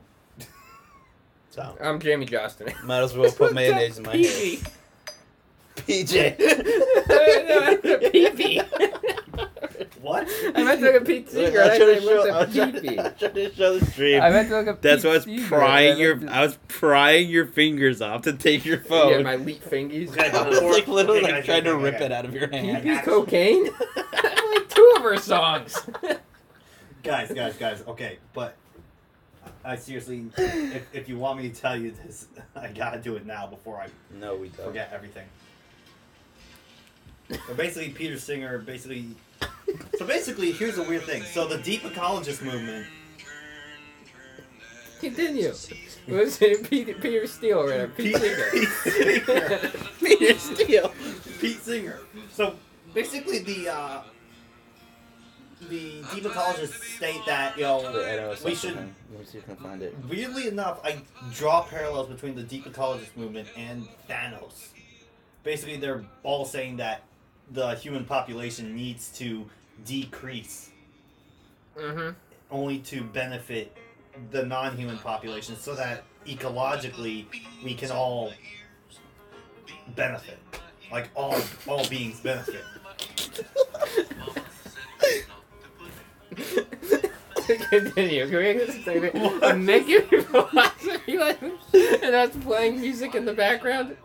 [1.52, 2.82] So I'm Jamie Jostin.
[2.84, 4.32] might as well put mayonnaise in my hair.
[4.32, 6.04] Pee-pee.
[6.04, 6.38] PJ.
[8.12, 8.62] Pee-pee.
[10.02, 10.28] What?
[10.56, 11.62] I meant to look at Pete Seeger.
[11.62, 13.00] I'm I trying to show, I'm a trying, pee-pee?
[13.00, 14.22] I'm to show the stream.
[14.22, 15.48] I meant to look at That's Pete why I was Seeger.
[15.48, 19.12] prying I your to- I was prying your fingers off to take your phone.
[19.12, 20.18] Yeah, my leap fingies.
[20.34, 22.84] I was like literally okay, like trying to rip it out of your hand.
[22.84, 23.66] Pee-pee cocaine?
[23.66, 25.78] Like two of her songs.
[27.04, 27.84] Guys, guys, guys.
[27.88, 28.56] Okay, but
[29.64, 33.26] I seriously, if, if you want me to tell you this, I gotta do it
[33.26, 33.88] now before I
[34.20, 34.68] No, we don't.
[34.68, 35.26] forget everything.
[37.30, 39.06] So basically, Peter Singer basically.
[39.98, 41.24] So basically, here's a weird thing.
[41.24, 42.88] So the deep ecologist movement.
[45.00, 45.54] Continue.
[46.08, 47.88] Was it Peter, Peter Steele or whatever?
[47.94, 48.50] Pete Singer.
[48.52, 49.72] Pete Singer.
[50.00, 50.94] Peter Steele.
[51.40, 52.00] Pete Singer.
[52.34, 52.56] So
[52.94, 54.02] basically, the uh,
[55.70, 58.56] the deep ecologists state that you know Wait, we something.
[58.56, 58.76] should.
[59.12, 59.96] Let me see if I can find it.
[60.10, 61.02] Weirdly enough, I
[61.34, 64.70] draw parallels between the deep ecologist movement and Thanos.
[65.44, 67.04] Basically, they're all saying that
[67.52, 69.46] the human population needs to
[69.86, 70.70] decrease
[71.78, 72.10] mm-hmm.
[72.52, 73.76] only to benefit
[74.32, 77.26] the non-human population so that ecologically
[77.64, 78.32] we can all
[79.96, 80.38] benefit
[80.92, 81.36] like all
[81.68, 82.64] all beings benefit
[87.70, 88.28] Continue.
[88.28, 89.44] Can we get this statement?
[89.44, 93.98] I'm making philosophy lesson, and that's playing music in the background.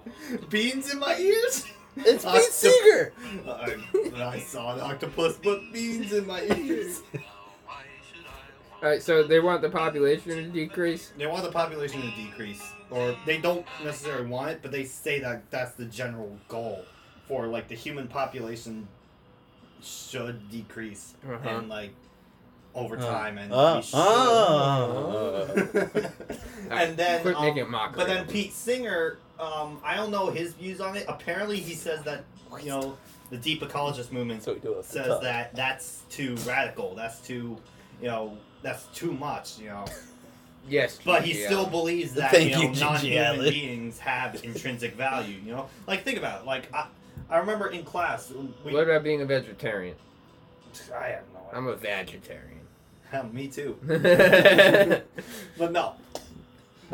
[0.49, 3.13] beans in my ears It's Octop- Pete Seeger.
[3.49, 7.03] I, I saw an octopus put beans in my ears
[8.83, 11.13] All right, so they want the population to decrease.
[11.17, 15.21] they want the population to decrease or they don't necessarily want it but they say
[15.21, 16.85] that that's the general goal
[17.29, 18.87] for like the human population
[19.83, 21.49] should decrease Uh-huh.
[21.49, 21.95] and like
[22.75, 25.47] over Uh, time and uh, we uh.
[26.71, 27.97] and then quit um, making mockery.
[27.97, 28.27] but then.
[28.27, 32.25] Pete Singer um, I don't know his views on it apparently he says that
[32.61, 32.97] you know
[33.31, 37.59] the deep ecologist movement So we do says that that's too radical that's too
[38.01, 39.85] you know that's too much you know
[40.69, 41.47] yes, but he yeah.
[41.47, 43.51] still believes that Thank you know you, non-human Allen.
[43.51, 45.39] beings have intrinsic value.
[45.45, 46.47] You know, like think about it.
[46.47, 46.87] Like I,
[47.29, 48.31] I remember in class.
[48.65, 49.97] We, What about being a vegetarian?
[50.95, 51.53] I have no idea.
[51.59, 52.61] I'm a vegetarian.
[53.13, 53.25] idea.
[53.33, 53.79] Me too.
[55.59, 55.95] But no.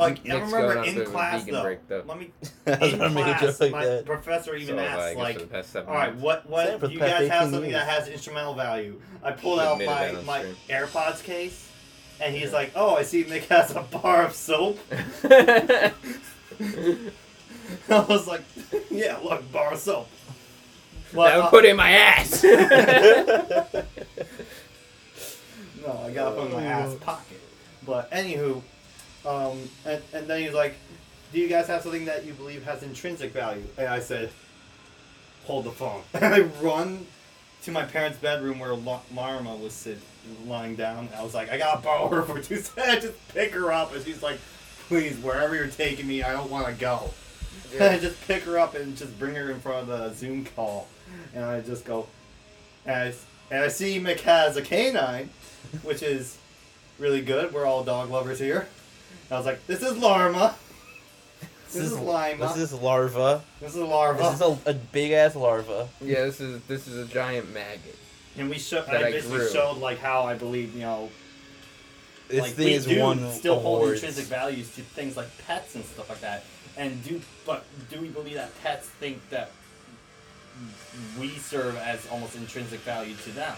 [0.01, 1.63] Like I remember in class though.
[1.63, 2.05] break, though.
[2.07, 2.31] Let me
[2.67, 3.61] in gonna make a class.
[3.61, 4.07] like my that.
[4.07, 5.35] professor even so asked like.
[5.35, 7.89] for the past seven All right, what what do you guys have 18 something that
[7.89, 9.01] has instrumental value?
[9.23, 10.57] I pulled out my my stream.
[10.69, 11.69] AirPods case,
[12.21, 14.79] and he's like, "Oh, I see Nick has a bar of soap."
[15.23, 15.93] I
[17.89, 18.43] was like,
[18.91, 20.09] "Yeah, look, bar of soap."
[21.13, 22.45] But, that uh, would put in my ass.
[25.87, 27.41] No, I got it from my ass pocket.
[27.87, 28.63] But anywho,
[29.27, 30.75] um, and, and then he's like,
[31.33, 34.31] "Do you guys have something that you believe has intrinsic value?" And I said,
[35.45, 37.07] "Hold the phone." And I run
[37.63, 39.99] to my parents' bedroom where La- Marma was sit-
[40.47, 41.09] lying down.
[41.17, 43.95] I was like, "I gotta borrow her for two seconds." I just pick her up,
[43.95, 44.39] and she's like,
[44.89, 47.11] "Please, wherever you're taking me, I don't want to go."
[47.75, 50.45] And I just pick her up and just bring her in front of the Zoom
[50.45, 50.89] call,
[51.35, 52.07] and I just go,
[52.87, 53.15] and I,
[53.55, 55.31] and I see Mick has a canine,
[55.83, 56.37] which is
[56.99, 57.53] really good.
[57.53, 58.67] We're all dog lovers here.
[59.31, 60.55] I was like, this is Larma.
[61.73, 62.49] This, is Lima.
[62.49, 63.43] This is larva.
[63.61, 64.23] This is Larva.
[64.25, 65.89] This is a, a big ass larva.
[66.01, 67.97] yeah, this is this is a giant maggot.
[68.37, 69.51] and we show, that I I basically grew.
[69.51, 71.11] showed like how I believe you know
[72.27, 75.77] This like thing we is do one still hold intrinsic values to things like pets
[75.77, 76.43] and stuff like that.
[76.77, 79.53] And do but do we believe that pets think that
[81.21, 83.57] we serve as almost intrinsic value to them?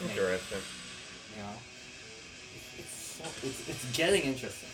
[0.00, 0.12] Maybe.
[0.14, 0.58] Interesting.
[1.36, 1.54] You know,
[3.24, 4.68] it's it's it's getting interesting.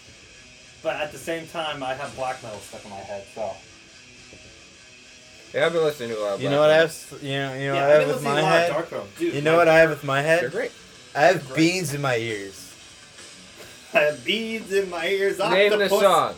[0.82, 3.50] But at the same time, I have black metal stuck in my head, so
[5.52, 6.34] Yeah, I've been listening to a lot.
[6.34, 6.94] Of You know what I have?
[7.20, 8.90] You know, you know yeah, what I I've with my to a lot of head.
[8.90, 10.52] Dark Dude, You know what I have with my They're head?
[10.52, 10.72] great.
[11.16, 11.56] I have Great.
[11.56, 12.64] beans in my ears.
[13.94, 15.38] I have beads in my ears.
[15.38, 16.34] Name the song.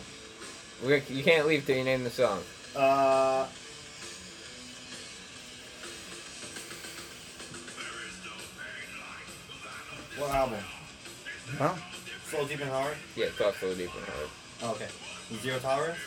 [0.83, 2.39] We, you can't leave till you name the song.
[2.75, 3.45] Uh.
[10.17, 10.59] What album?
[11.57, 11.73] Huh?
[12.31, 12.95] Slow Deep and Hard?
[13.17, 14.29] Yeah, talk so deep and hard.
[14.75, 14.87] Okay.
[15.41, 15.97] Zero Tolerance?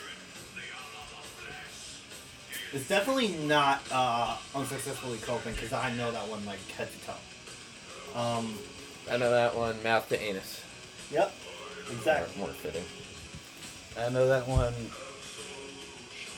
[2.73, 8.19] It's definitely not uh, unsuccessfully coping because I know that one like head to toe.
[8.19, 8.57] Um,
[9.11, 9.75] I know that one.
[9.83, 10.63] Mouth to anus.
[11.11, 11.31] yep,
[11.91, 12.35] exactly.
[12.39, 12.83] More, more fitting.
[13.95, 14.73] I know that one.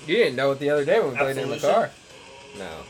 [0.06, 1.91] You didn't know it the other day when we played it in the car.
[2.58, 2.71] No.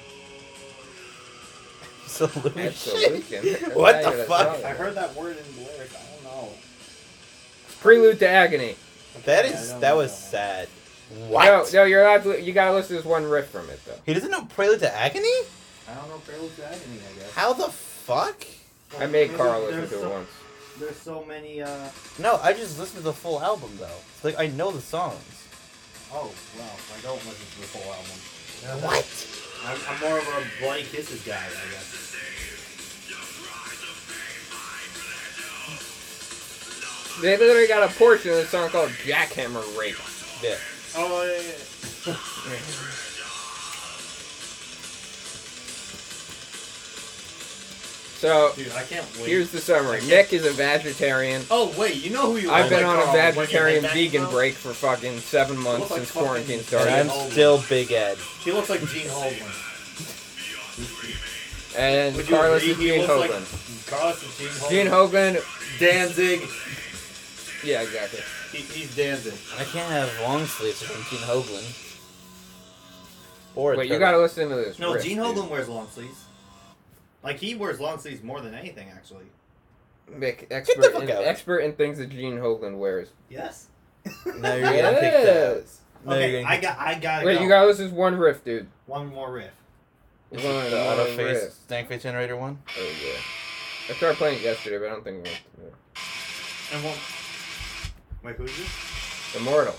[2.08, 2.60] Solution.
[2.60, 3.72] Absolution.
[3.76, 4.64] what the fuck?
[4.64, 5.96] I heard that word in the lyrics.
[5.96, 6.50] I don't know.
[7.82, 8.76] Prelude to Agony.
[9.26, 10.70] That is Yeah, I is don't that was that sad.
[11.20, 11.46] No, What?
[11.74, 13.94] no, no, you're allowed to, you gotta listen to this one riff from it, though.
[14.06, 15.28] He doesn't know Prelude to Agony?
[15.90, 17.00] I don't know Prelude to Agony.
[17.00, 17.32] I guess.
[17.34, 18.46] How the fuck?
[19.00, 20.30] I made There's- Carl listen there's to it once.
[20.80, 21.62] There's so many.
[21.62, 21.90] uh...
[22.20, 23.86] No, I just listened to the full album though.
[24.16, 25.16] It's like I know the songs.
[26.14, 28.84] Oh well, I don't listen to the full album.
[28.84, 29.06] What?
[29.66, 32.07] I'm, I'm more of a Bloody Kisses guy, I guess.
[37.22, 39.96] They literally got a portion of the song called Jackhammer Rape.
[40.44, 40.56] Yeah.
[40.96, 42.14] Oh yeah.
[42.14, 42.18] yeah.
[48.18, 49.28] So Dude, I can't wait.
[49.30, 50.02] here's the summary.
[50.08, 51.44] Nick is a vegetarian.
[51.52, 52.56] Oh wait, you know who you are?
[52.56, 54.32] I've been like, on a oh, Carl, vegetarian vegan now?
[54.32, 56.94] break for fucking seven months look like since fucking- quarantine And started.
[56.94, 58.18] I'm still Big Ed.
[58.44, 59.64] He looks like Gene Holdman.
[61.78, 62.78] And Would Carlos agree is
[63.08, 64.38] Gene looks like- Carlos is
[64.70, 65.30] Gene Holdman.
[65.30, 65.80] Gene Hoglan.
[65.80, 66.42] Danzig.
[67.64, 68.20] Yeah, exactly.
[68.52, 69.34] He, he's Danzig.
[69.58, 71.84] I can't have long sleeves from Gene Hoglan.
[73.56, 74.78] Or Wait, you gotta listen to this.
[74.78, 75.26] No, riff, Gene dude.
[75.26, 76.26] Hoglan wears long sleeves.
[77.24, 79.26] Like he wears long sleeves more than anything, actually.
[80.12, 81.24] Mick, the expert, fuck in, out.
[81.24, 83.10] expert in things that Gene Hoglan wears.
[83.30, 83.68] Yes.
[84.26, 85.58] No, you're gonna pick that.
[85.58, 85.82] Yes.
[86.06, 86.80] No, okay, gonna- I got.
[86.80, 87.26] I got.
[87.26, 87.42] Wait, go.
[87.42, 88.68] you gotta listen to one riff, dude.
[88.86, 89.52] one more riff.
[90.30, 91.16] One, the one auto riff.
[91.16, 92.60] face stank face generator one.
[92.78, 93.20] Oh yeah.
[93.90, 95.74] I tried playing it yesterday, but I don't think it went.
[96.74, 96.94] And one.
[98.24, 99.36] Wait, who's this?
[99.36, 99.76] Immortal.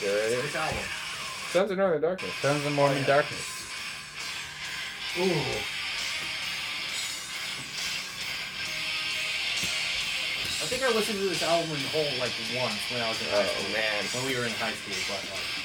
[0.00, 0.36] You ready?
[0.36, 0.78] Which album?
[1.50, 2.32] Sons of Northern Darkness.
[2.40, 3.06] Sons of Morning Oh, yeah.
[3.06, 3.68] Darkness.
[5.18, 5.58] Ooh.
[10.62, 13.28] I think I listened to this album in whole like once when I was in
[13.28, 13.66] high oh, school.
[13.68, 14.04] Oh man.
[14.14, 15.62] When we were in high school, but like.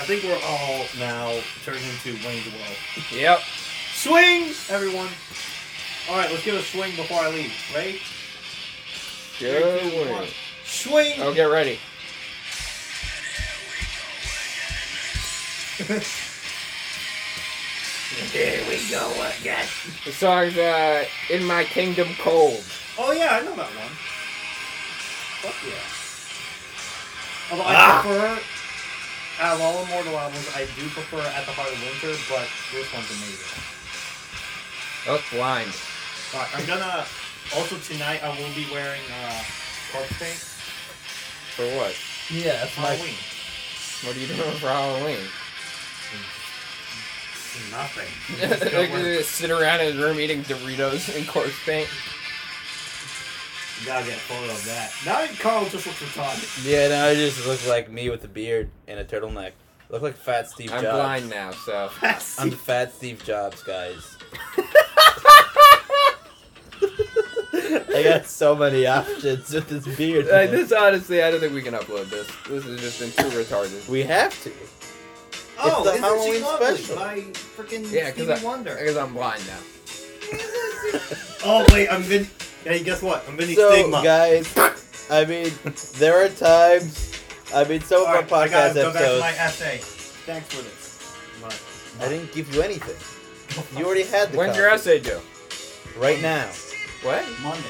[0.00, 2.76] I think we're all now turning into Wayne's World.
[3.12, 3.40] Yep.
[3.94, 5.08] Swing, everyone!
[6.10, 7.52] Alright, let's give a swing before I leave.
[7.74, 8.00] Ready?
[9.38, 10.08] Good Three, two, one.
[10.20, 10.28] one.
[10.64, 11.14] Swing!
[11.20, 11.78] Oh, get ready.
[18.32, 19.08] Here we go
[19.40, 19.66] again.
[20.04, 22.62] The song's uh, "In My Kingdom Cold."
[22.98, 23.94] Oh yeah, I know that one.
[25.40, 25.80] Fuck yeah.
[27.50, 27.98] Although Ah.
[27.98, 28.40] I prefer,
[29.42, 32.92] out of all Immortal albums, I do prefer At the Heart of Winter, but this
[32.92, 33.62] one's amazing.
[35.08, 35.72] Oh, blind.
[36.34, 37.04] Alright, I'm gonna,
[37.54, 39.42] also tonight I will be wearing uh,
[39.92, 40.40] corpse paint.
[41.56, 41.94] For what?
[42.30, 42.94] Yeah, that's my.
[42.94, 43.14] Halloween.
[44.04, 45.28] What are you doing for Halloween?
[47.70, 48.48] Nothing.
[48.78, 51.88] like, you just sit around in his room eating Doritos and corpse paint.
[53.80, 54.92] You gotta get a photo of that.
[55.04, 56.64] Now Carl just looks retarded.
[56.66, 59.52] Yeah, now I just look like me with a beard and a turtleneck.
[59.90, 60.96] Look like fat Steve I'm Jobs.
[60.96, 61.90] blind now, so.
[62.38, 64.16] I'm fat Steve Jobs, guys.
[67.94, 70.26] I got so many options with this beard.
[70.28, 72.28] Like, this honestly, I don't think we can upload this.
[72.48, 73.88] This has just been too retarded.
[73.88, 74.52] We have to.
[75.64, 76.96] Oh, the Isn't Halloween She special.
[76.96, 77.18] by
[77.56, 78.74] freaking Yeah, Stevie because Wonder.
[78.76, 79.58] because I'm blind now.
[81.44, 82.26] oh wait, I'm Vin.
[82.64, 83.24] Hey, guess what?
[83.28, 84.02] I'm Vinny So, Stigma.
[84.02, 84.52] guys,
[85.10, 85.52] I mean,
[85.98, 87.12] there are times.
[87.54, 89.78] I mean, some of our Alright, I gotta podcast go back to my essay.
[89.78, 91.98] Thanks for this.
[92.00, 92.96] I didn't give you anything.
[93.78, 94.38] You already had the.
[94.38, 95.20] When's your essay due?
[95.98, 96.48] Right now.
[97.02, 97.24] What?
[97.42, 97.68] Monday.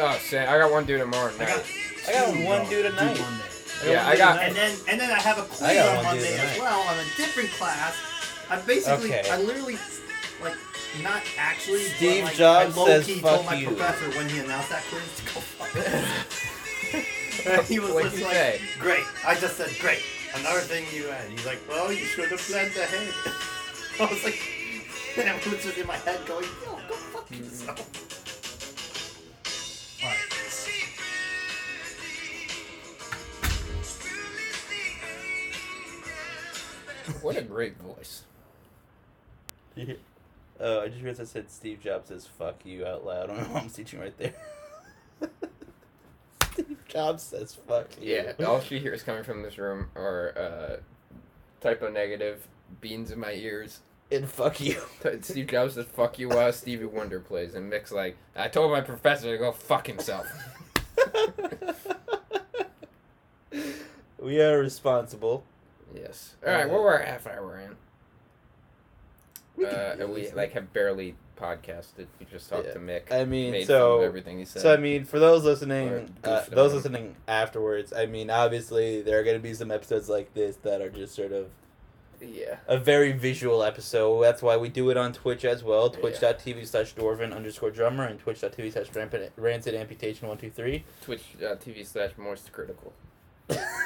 [0.00, 1.64] Oh, say I got one due tomorrow I got.
[2.08, 3.20] I got two, one though, due tonight.
[3.20, 3.44] Monday.
[3.86, 6.80] Yeah, I got- And then and then I have a quiz on Monday as well
[6.80, 7.94] on a different class.
[8.48, 9.30] I basically, Okay.
[9.30, 9.78] I literally,
[10.42, 10.56] like,
[11.02, 11.84] not actually.
[11.84, 14.82] but, Steve like, Jobs I says, "Fuck told my you." professor when he announced that
[14.90, 15.68] quiz to go fuck.
[17.68, 18.60] He was What'd just like, say?
[18.78, 19.04] great.
[19.26, 20.02] I just said, great.
[20.34, 21.30] Another thing you had.
[21.30, 23.14] He's like, well, you should have planned ahead.
[24.00, 24.40] I was like,
[25.16, 27.36] and I was just in my head going, yo, go fuck hmm.
[27.36, 28.09] yourself.
[37.22, 38.24] What a great voice.
[40.58, 43.48] Oh, I just realized I said Steve Jobs says "fuck you" out loud on my
[43.48, 44.34] mom's teaching right there.
[46.52, 50.76] Steve Jobs says "fuck you." Yeah, all she hears coming from this room are uh,
[51.60, 52.46] Type O Negative,
[52.80, 53.80] beans in my ears.
[54.12, 54.80] and "fuck you."
[55.22, 58.82] Steve Jobs says "fuck you" while Stevie Wonder plays, and Mick's like, "I told my
[58.82, 60.26] professor to go fuck himself."
[64.20, 65.44] we are responsible.
[65.94, 66.36] Yes.
[66.46, 67.76] All right, what we're a half hour in.
[69.56, 72.06] We Uh, can and we like have barely podcasted.
[72.18, 72.72] We just talked Yeah.
[72.74, 73.10] to Mick.
[73.12, 74.62] I mean, made fun of so everything he said.
[74.62, 79.24] so I mean, for those listening, uh, those listening afterwards, I mean, obviously there are
[79.24, 81.48] going to be some episodes like this that are just sort of
[82.20, 82.56] yeah.
[82.68, 84.22] a very visual episode.
[84.22, 85.88] That's why we do it on Twitch as well.
[85.90, 90.84] Twitch.tv slash dwarven underscore drummer and twitch.tv slash rampant- rancid amputation one two three.
[91.02, 92.92] Twitch uh, slash Morse Critical.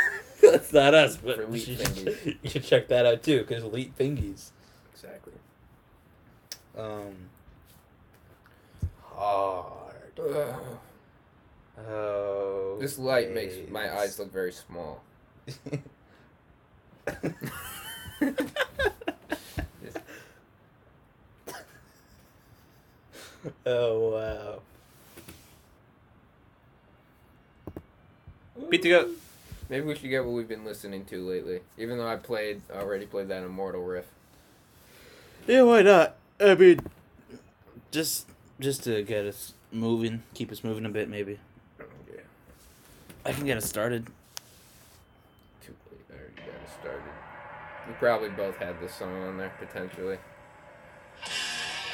[0.54, 3.98] That's not us, but For you should, you should check that out too, because elite
[3.98, 4.50] fingies.
[4.92, 5.32] Exactly.
[6.78, 7.14] Um,
[9.02, 10.20] hard.
[10.20, 10.54] Ugh.
[11.88, 12.76] Oh.
[12.78, 15.02] This light makes my eyes look very small.
[23.66, 24.60] Oh wow.
[28.70, 29.10] Beat to go.
[29.68, 31.60] Maybe we should get what we've been listening to lately.
[31.78, 34.06] Even though I played already played that Immortal Riff.
[35.46, 36.16] Yeah, why not?
[36.40, 36.80] I mean,
[37.90, 38.28] just
[38.60, 41.38] just to get us moving, keep us moving a bit, maybe.
[42.12, 42.20] Yeah.
[43.24, 44.06] I can get us started.
[45.64, 46.00] Too late.
[46.10, 47.02] I already got us started.
[47.88, 50.18] We probably both had this song on there potentially.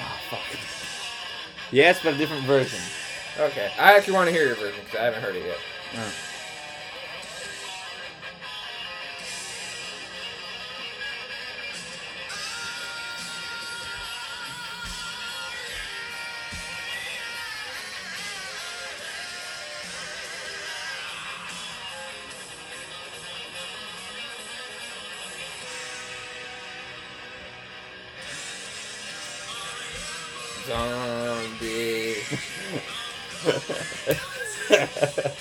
[0.03, 0.41] Oh fuck.
[1.71, 2.81] Yes, but a different version.
[3.39, 5.59] Okay, I actually want to hear your version because I haven't heard it yet.
[5.97, 6.13] Oh.
[30.67, 32.17] Zombie.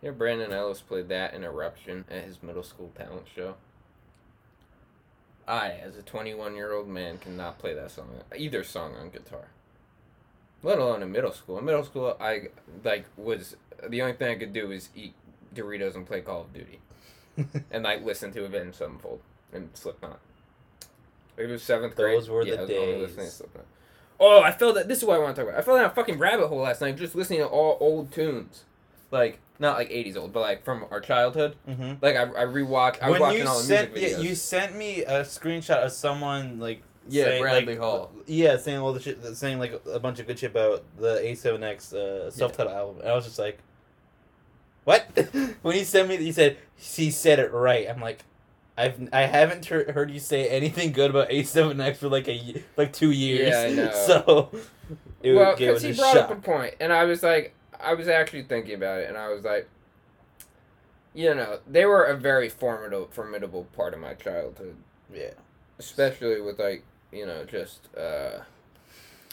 [0.01, 3.55] Yeah, Brandon Ellis played that in Eruption at his middle school talent show.
[5.47, 9.49] I, as a 21 year old man, cannot play that song, either song on guitar.
[10.63, 11.57] Let alone in middle school.
[11.57, 12.49] In middle school, I
[12.83, 13.55] like was
[13.87, 15.13] the only thing I could do was eat
[15.53, 16.79] Doritos and play Call of Duty,
[17.71, 19.19] and like listen to Avenged Sevenfold
[19.53, 20.19] and Slipknot.
[21.37, 22.17] It was seventh grade.
[22.17, 23.01] Those were yeah, the I days.
[23.01, 23.65] listening to Slipknot.
[24.19, 24.87] Oh, I felt that.
[24.87, 25.59] This is what I want to talk about.
[25.59, 28.63] I fell down a fucking rabbit hole last night just listening to all old tunes,
[29.11, 31.55] like not like '80s old, but like from our childhood.
[31.67, 31.93] mm-hmm.
[32.01, 32.97] Like I, I rewatch.
[33.01, 35.91] I was when watching you all the sent yeah, you sent me a screenshot of
[35.91, 38.11] someone like Yeah, saying, Bradley like, Hall.
[38.25, 41.93] yeah saying all the shit saying like a bunch of good shit about the A7X
[41.93, 43.59] uh, self-titled album and I was just like
[44.87, 45.05] what?
[45.63, 47.89] When he sent me he said he said it right.
[47.89, 48.23] I'm like
[48.77, 52.93] I've I haven't heard heard you say anything good about A7X for like a like
[52.93, 53.49] two years.
[53.49, 53.91] Yeah, I know.
[54.07, 54.49] so
[55.21, 58.07] it well, because he a brought up a point, and I was like, I was
[58.07, 59.67] actually thinking about it, and I was like,
[61.13, 64.77] you know, they were a very formidable, formidable part of my childhood,
[65.13, 65.31] yeah.
[65.79, 68.41] Especially with like, you know, just, uh,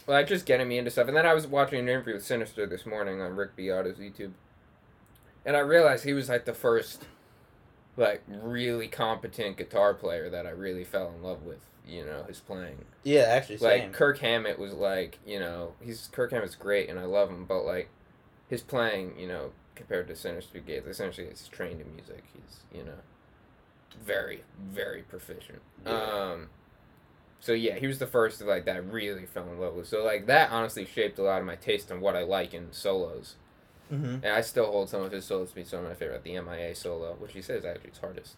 [0.06, 1.08] like just getting me into stuff.
[1.08, 4.32] And then I was watching an interview with Synyster this morning on Rick Beato's YouTube,
[5.44, 7.04] and I realized he was like the first,
[7.96, 11.60] like, really competent guitar player that I really fell in love with.
[11.86, 12.86] You know, his playing.
[13.02, 16.98] yeah actually like same Kirk Hammett was like, you know, he's Kirk Hammett's great and
[16.98, 17.90] I love him, but like
[18.48, 22.24] his playing, you know, compared to Synyster Gates, essentially he's trained in music.
[22.32, 23.02] He's, you know,
[24.02, 25.60] very, very proficient.
[25.84, 25.92] Yeah.
[25.92, 26.48] Um
[27.38, 29.86] so yeah, he was the first like that I really fell in love with.
[29.86, 32.72] So like that honestly shaped a lot of my taste in what I like in
[32.72, 33.36] solos.
[33.92, 34.24] Mm-hmm.
[34.24, 36.22] And I still hold some of his solos to be some of my favorite.
[36.24, 38.36] The MIA solo, which he says actually is hardest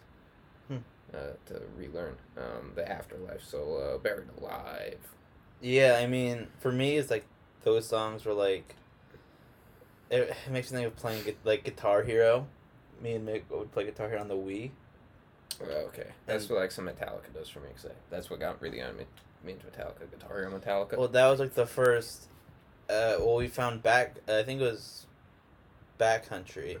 [0.67, 0.77] Hmm.
[1.13, 2.17] uh, to relearn.
[2.37, 4.99] Um, the Afterlife solo, Buried Alive.
[5.61, 7.25] Yeah, I mean, for me, it's like
[7.63, 8.75] those songs were like.
[10.09, 12.47] It, it makes me think of playing like Guitar Hero.
[13.01, 14.71] Me and Mick would play Guitar Hero on the Wii.
[15.61, 17.69] Oh, okay, that's what like some Metallica does for me.
[17.75, 19.05] Cause I, that's what got really on me.
[19.43, 20.97] Me into Metallica, Guitar Hero Metallica.
[20.97, 22.27] Well, that was like the first.
[22.89, 24.17] Uh, well, we found back.
[24.27, 25.06] I think it was,
[25.97, 26.77] Bat Country.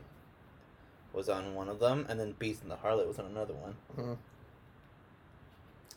[1.13, 3.75] Was on one of them, and then Beast and the Harlot was on another one.
[3.97, 4.13] Mm-hmm.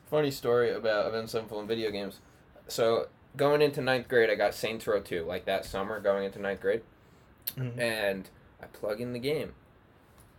[0.09, 2.21] Funny story about Avenged Sevenfold in video games.
[2.69, 6.01] So going into ninth grade, I got Saints Row two like that summer.
[6.01, 6.83] Going into ninth grade,
[7.55, 7.79] mm-hmm.
[7.79, 8.31] and
[8.63, 9.53] I plug in the game,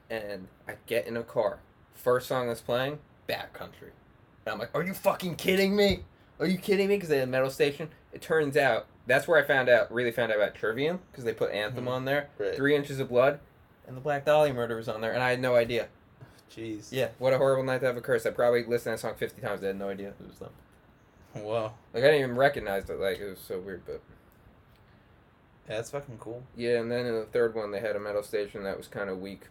[0.10, 1.60] and I get in a car.
[1.94, 3.92] First song that's playing, Bat Country,
[4.46, 6.06] and I'm like, "Are you fucking kidding me?
[6.40, 7.90] Are you kidding me?" Because they had a metal station.
[8.14, 11.34] It turns out that's where I found out, really found out about Trivium, because they
[11.34, 11.90] put Anthem Mhm.
[11.92, 12.30] on there.
[12.38, 12.56] Right.
[12.56, 13.40] Three Inches of Blood,
[13.88, 15.88] and the Black Dahlia Murder was on there, and I had no idea.
[16.52, 16.90] Jeez.
[16.92, 18.26] Yeah, what a horrible night to have a curse.
[18.26, 19.64] I probably listened to that song fifty times.
[19.64, 20.52] I had no idea it was them.
[21.34, 21.76] Wow.
[21.94, 23.00] Like I didn't even recognize it.
[23.00, 24.02] Like it was so weird, but
[25.70, 26.44] Yeah, that's fucking cool.
[26.58, 26.80] yeah.
[26.80, 29.22] And then in the third one, they had a metal station that was kind of
[29.22, 29.44] weak.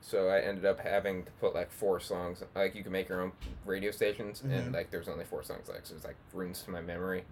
[0.00, 2.44] So I ended up having to put like four songs.
[2.54, 3.32] Like you can make your own
[3.66, 4.52] radio stations, Mhm.
[4.56, 5.68] and like there's only four songs.
[5.68, 7.24] Like so, it's like runes to my memory.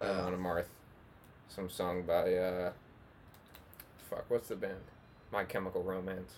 [0.00, 0.64] Uh, on a Marth,
[1.48, 2.72] some song by uh,
[4.08, 4.80] fuck, what's the band?
[5.32, 6.32] My Chemical Romance,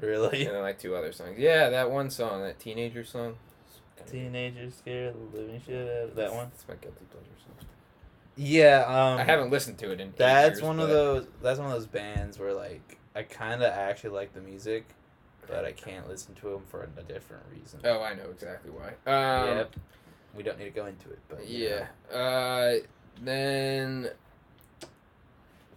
[0.00, 0.44] Really?
[0.44, 1.38] and then like two other songs.
[1.38, 3.36] Yeah, that one song, that teenager song.
[4.10, 6.50] Teenagers scared the living shit out of that one.
[6.50, 7.66] That's my guilty pleasure song.
[8.36, 8.84] Yeah.
[8.86, 10.12] Um, I haven't listened to it in.
[10.16, 11.26] That's years, one of those.
[11.42, 14.84] That's one of those bands where like I kind of actually like the music,
[15.46, 17.80] but I can't listen to them for a different reason.
[17.84, 18.88] Oh, I know exactly why.
[19.10, 19.76] Um, yep.
[20.36, 21.86] We don't need to go into it, but you Yeah.
[22.16, 22.74] Uh,
[23.22, 24.10] then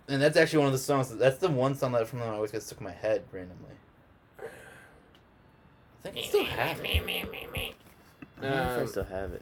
[0.10, 1.10] And that's actually one of the songs.
[1.16, 3.76] That's the one song that from them always gets stuck in my head randomly.
[4.40, 6.86] I think I still have it.
[8.40, 9.42] I don't know if I Um, still have it.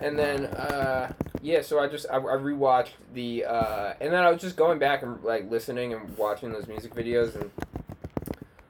[0.00, 4.30] And then, uh, yeah, so I just I, I rewatched the, uh, and then I
[4.30, 7.50] was just going back and like listening and watching those music videos, and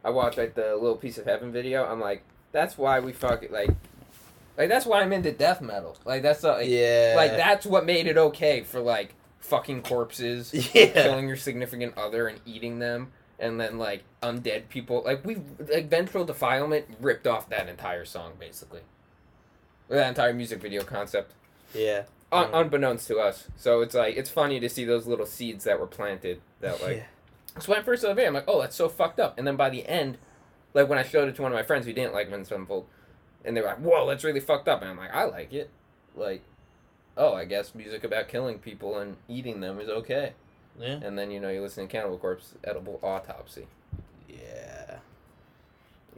[0.05, 1.85] I watched like the little piece of heaven video.
[1.85, 2.23] I'm like,
[2.53, 3.71] that's why we fuck it, like,
[4.59, 5.97] like that's why I'm into death metal.
[6.05, 7.15] Like that's uh, like, yeah.
[7.17, 10.87] like that's what made it okay for like fucking corpses, Yeah.
[10.93, 13.13] killing your significant other and eating them.
[13.39, 15.37] And then like undead people, like we
[15.73, 18.81] like ventral defilement ripped off that entire song basically,
[19.89, 21.33] that entire music video concept
[21.73, 22.03] Yeah.
[22.33, 22.61] un- Mm.
[22.63, 23.45] unbeknownst to us.
[23.57, 26.41] So it's like it's funny to see those little seeds that were planted.
[26.61, 27.61] That like yeah.
[27.61, 29.39] so when I first saw the video, I'm like, oh, that's so fucked up.
[29.39, 30.19] And then by the end,
[30.75, 32.87] like when I showed it to one of my friends who didn't like Avenged Sevenfold,
[33.45, 34.81] and they were like, whoa, that's really fucked up.
[34.83, 35.71] And I'm like, I like it.
[36.17, 36.43] Like,
[37.17, 40.33] oh, I guess music about killing people and eating them is okay.
[40.79, 40.99] Yeah.
[41.03, 43.67] And then you know you listen to Cannibal Corpse, Edible Autopsy,
[44.29, 44.99] Yeah.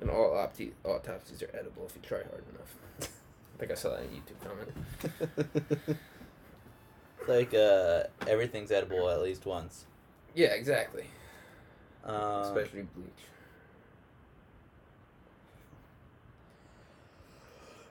[0.01, 2.75] and all opti- autopsies are edible if you try hard enough.
[3.57, 5.57] I think I saw that in a YouTube
[5.87, 5.99] comment.
[7.29, 9.85] like uh, everything's edible at least once.
[10.35, 11.05] Yeah, exactly.
[12.05, 13.09] Um, Especially bleach.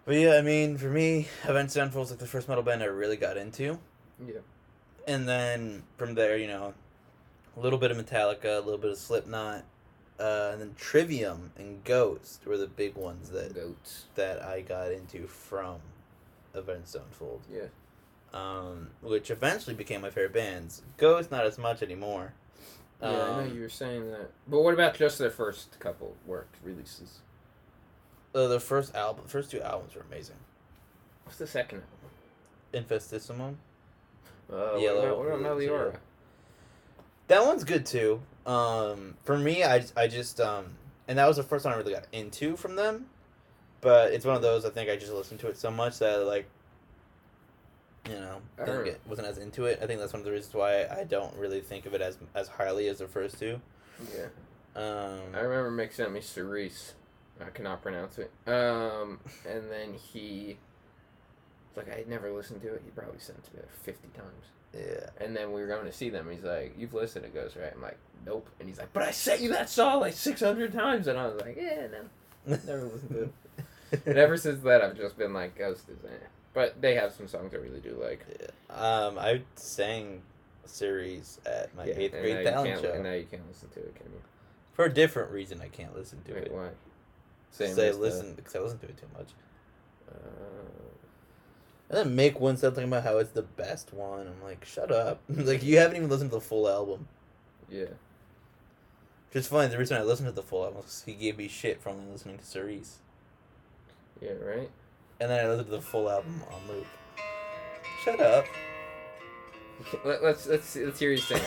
[0.09, 3.15] But yeah, I mean, for me, Avenged Sevenfold's like the first metal band I really
[3.15, 3.77] got into,
[4.25, 4.39] Yeah.
[5.07, 6.73] and then from there, you know,
[7.55, 9.65] a little bit of Metallica, a little bit of Slipknot,
[10.19, 14.05] uh, and then Trivium and Ghost were the big ones that Goats.
[14.15, 15.75] that I got into from
[16.55, 17.41] Avenged Sevenfold.
[17.47, 17.67] Yeah.
[18.33, 20.81] Um, which eventually became my favorite bands.
[20.97, 22.33] Ghost not as much anymore.
[22.99, 24.31] Yeah, I know Um, you were saying that.
[24.47, 27.19] But what about just their first couple work releases?
[28.33, 30.35] Uh, the first album, first two albums were amazing.
[31.23, 31.81] What's the second
[32.73, 33.39] Infestissumam.
[33.39, 33.57] album?
[34.51, 35.97] Uh, Yellow, What about, Meliora?
[37.27, 38.21] That one's good too.
[38.45, 40.65] Um, for me, I, I just um,
[41.07, 43.05] and that was the first one I really got into from them.
[43.81, 46.25] But it's one of those I think I just listened to it so much that
[46.25, 46.47] like,
[48.07, 49.79] you know, I didn't get wasn't as into it.
[49.81, 52.17] I think that's one of the reasons why I don't really think of it as
[52.35, 53.61] as highly as the first two.
[54.15, 54.25] Yeah.
[54.75, 56.93] Um, I remember Mick sent me Cirice.
[57.41, 58.31] I cannot pronounce it.
[58.47, 60.57] Um, and then he.
[61.69, 62.81] It's like I had never listened to it.
[62.83, 64.45] He probably sent it to me like 50 times.
[64.73, 65.09] yeah.
[65.23, 66.27] And then we were going to see them.
[66.31, 67.71] He's like, You've listened to Ghost, right?
[67.73, 68.49] I'm like, Nope.
[68.59, 71.07] And he's like, But I sent you that song like 600 times.
[71.07, 72.57] And I was like, Yeah, no.
[72.65, 73.33] Never listened to it.
[74.05, 76.25] And ever since that, I've just been like, Ghost is eh.
[76.53, 78.23] But they have some songs I really do like.
[78.69, 80.21] Um, I sang
[80.63, 82.91] a series at my Yeah, eighth grade talent show.
[82.91, 84.21] And now you can't listen to it, can you?
[84.73, 86.51] For a different reason, I can't listen to Wait, it.
[86.51, 86.69] why?
[87.51, 89.27] Same Same I listen because I listen to it too much.
[90.09, 90.15] Uh,
[91.89, 94.27] And then make one something about how it's the best one.
[94.27, 95.21] I'm like, shut up!
[95.29, 97.07] like you haven't even listened to the full album.
[97.69, 97.85] yeah.
[99.31, 99.67] Which is funny.
[99.67, 102.11] The reason I listened to the full album was he gave me shit for only
[102.11, 102.93] listening to Cirice,
[104.19, 104.69] Yeah, right?
[105.19, 106.87] and then I listened to the full album on loop.
[108.03, 108.45] Shut up!
[110.03, 111.41] Let, let's let's let's hear you sing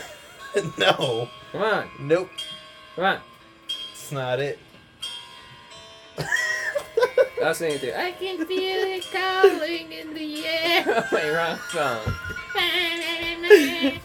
[0.78, 2.30] no, Come on, nope,
[2.96, 3.20] come on.
[3.92, 4.58] it's not it.
[7.42, 7.92] I'll sing too.
[7.96, 11.08] I can feel it calling in the air.
[11.12, 12.00] Wait, wrong song.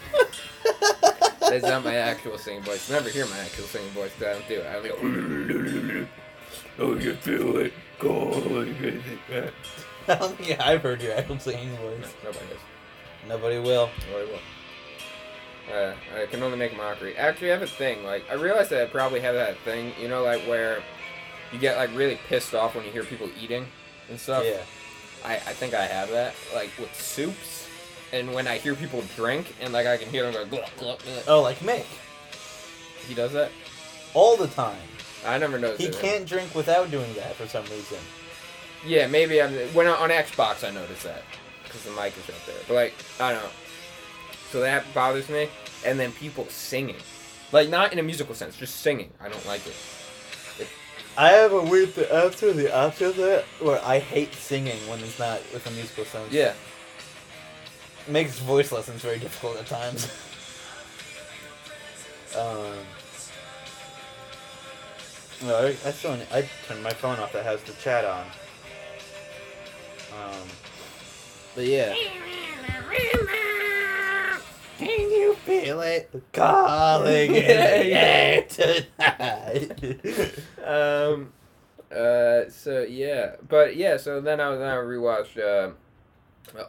[1.40, 2.90] That's not my actual singing voice.
[2.90, 4.12] Never hear my actual singing voice.
[4.18, 4.66] 'cause I don't do it.
[4.66, 4.80] I
[5.98, 6.06] go.
[6.80, 9.50] Oh, you feel it calling in the air.
[10.06, 12.14] I don't think I've heard your actual singing voice.
[12.22, 12.58] Nobody does.
[13.28, 13.90] Nobody will.
[14.12, 15.74] Nobody will.
[15.74, 17.16] Uh, I can only make mockery.
[17.16, 18.04] Actually, I have a thing.
[18.04, 19.92] Like, I realized that I probably have that thing.
[20.00, 20.82] You know, like where
[21.52, 23.66] you get like really pissed off when you hear people eating
[24.10, 24.44] and stuff.
[24.44, 24.60] Yeah.
[25.24, 27.66] I, I think I have that, like with soups,
[28.12, 30.98] and when I hear people drink, and like I can hear them go glug, glug,
[31.02, 31.22] glug.
[31.26, 31.84] Oh, like Mick.
[33.06, 33.50] He does that.
[34.14, 34.76] All the time.
[35.26, 35.80] I never noticed.
[35.82, 37.98] He can't drink without doing that for some reason.
[38.86, 41.22] Yeah, maybe I'm when I- on Xbox I noticed that
[41.64, 42.54] because the mic is right there.
[42.68, 43.50] But like I don't know.
[44.50, 45.48] So that bothers me,
[45.84, 46.96] and then people singing,
[47.50, 49.10] like not in a musical sense, just singing.
[49.20, 49.74] I don't like it.
[51.18, 55.00] I have a weird th- answer the opposite of that, where I hate singing when
[55.00, 56.32] it's not with a musical sense.
[56.32, 56.54] Yeah.
[58.06, 60.06] makes voice lessons very difficult at times.
[62.38, 62.76] um,
[65.44, 68.24] no, I, I still I turned my phone off that has the chat on.
[70.22, 70.46] Um,
[71.56, 71.96] but yeah.
[74.78, 79.74] Can you feel it calling in the air tonight?
[80.64, 81.32] Um.
[81.90, 82.48] Uh.
[82.48, 83.96] So yeah, but yeah.
[83.96, 85.72] So then I then I rewatched uh,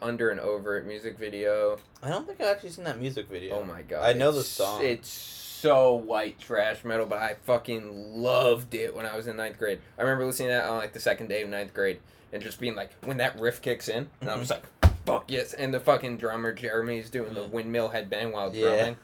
[0.02, 1.78] Under and Over music video.
[2.02, 3.60] I don't think I've actually seen that music video.
[3.60, 4.04] Oh my god!
[4.04, 4.84] I know the song.
[4.84, 9.56] It's so white trash metal, but I fucking loved it when I was in ninth
[9.58, 9.78] grade.
[9.96, 12.00] I remember listening to that on like the second day of ninth grade
[12.32, 14.62] and just being like, when that riff kicks in, and I was like,
[15.10, 15.52] fuck yes.
[15.54, 17.50] And the fucking drummer Jeremy's doing the Mm.
[17.50, 18.64] windmill headbang while Yeah.
[18.76, 18.96] drumming.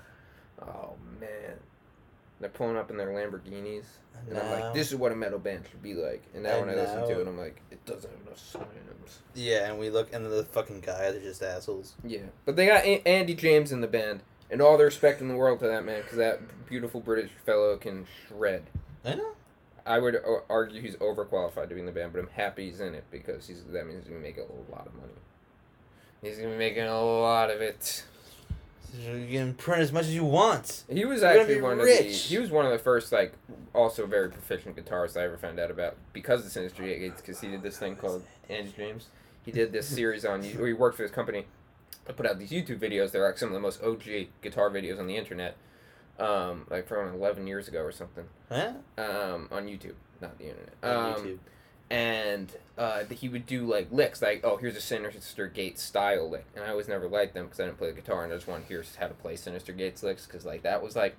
[0.62, 1.58] Oh man,
[2.40, 3.84] they're pulling up in their Lamborghinis,
[4.28, 6.22] and I'm like, this is what a metal band should be like.
[6.34, 9.18] And now And when I listen to it, I'm like, it doesn't have enough synonyms.
[9.34, 11.94] Yeah, and we look, and the fucking guys are just assholes.
[12.04, 15.28] Yeah, but they got a- Andy James in the band, and all the respect in
[15.28, 18.64] the world to that man, because that beautiful British fellow can shred.
[19.04, 19.32] I know.
[19.84, 22.92] I would argue he's overqualified to be in the band, but I'm happy he's in
[22.94, 24.40] it because he's that means he's gonna make a
[24.72, 25.12] lot of money.
[26.22, 28.04] He's gonna be making a lot of it.
[28.98, 30.84] You can print as much as you want.
[30.88, 33.34] He was You're actually one of the he was one of the first like
[33.74, 37.48] also very proficient guitarists I ever found out about because of Synyster Gates because he
[37.48, 39.08] did this thing called Andy James.
[39.44, 41.44] He did this series on or he worked for this company
[42.06, 43.10] that put out these YouTube videos.
[43.10, 45.56] They're like some of the most OG guitar videos on the internet,
[46.18, 48.72] um, like from eleven years ago or something, Huh?
[48.96, 50.72] um, on YouTube, not the internet.
[50.82, 51.38] On Um, YouTube.
[51.88, 56.44] And uh, he would do like licks like oh here's a Synyster Gates style lick
[56.54, 58.46] and i always never liked them because i didn't play the guitar and i just
[58.46, 61.16] wanted to hear how to play Synyster Gates licks because like that was like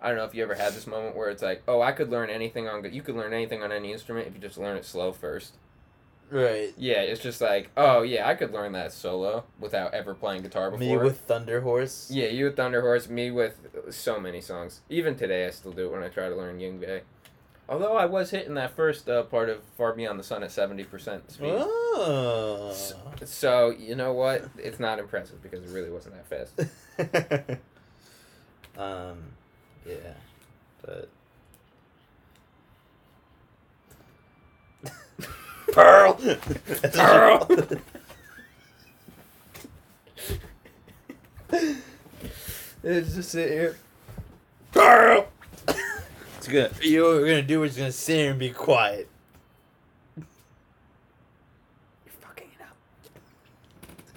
[0.00, 2.08] i don't know if you ever had this moment where it's like oh i could
[2.10, 4.86] learn anything on you could learn anything on any instrument if you just learn it
[4.86, 5.58] slow first
[6.30, 6.72] Right.
[6.78, 10.70] yeah it's just like oh yeah i could learn that solo without ever playing guitar
[10.70, 12.10] before Me with Thunder Horse.
[12.10, 13.58] yeah you with thunder horse me with
[13.90, 17.02] so many songs even today i still do it when i try to learn Yngwie.
[17.68, 21.30] Although i was hitting that first uh, part of far beyond the sun at 70%
[21.30, 21.64] speed
[21.98, 22.74] Oh.
[23.24, 24.44] So you know what?
[24.58, 27.58] It's not impressive because it really wasn't that fast.
[28.78, 29.16] um,
[29.86, 30.12] yeah,
[30.82, 31.08] but
[35.72, 36.20] Pearl,
[36.92, 37.48] Pearl.
[42.88, 43.76] It's just sit here.
[44.72, 45.26] Pearl.
[46.46, 46.70] It's gonna.
[46.88, 47.58] You know what we're gonna do?
[47.58, 49.08] We're gonna sit here and be quiet.
[50.16, 50.24] You're
[52.20, 52.76] fucking it up.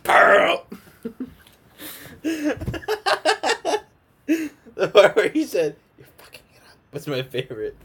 [0.03, 0.67] Pearl.
[4.75, 7.75] the part where he said, "You're fucking it up." What's my favorite?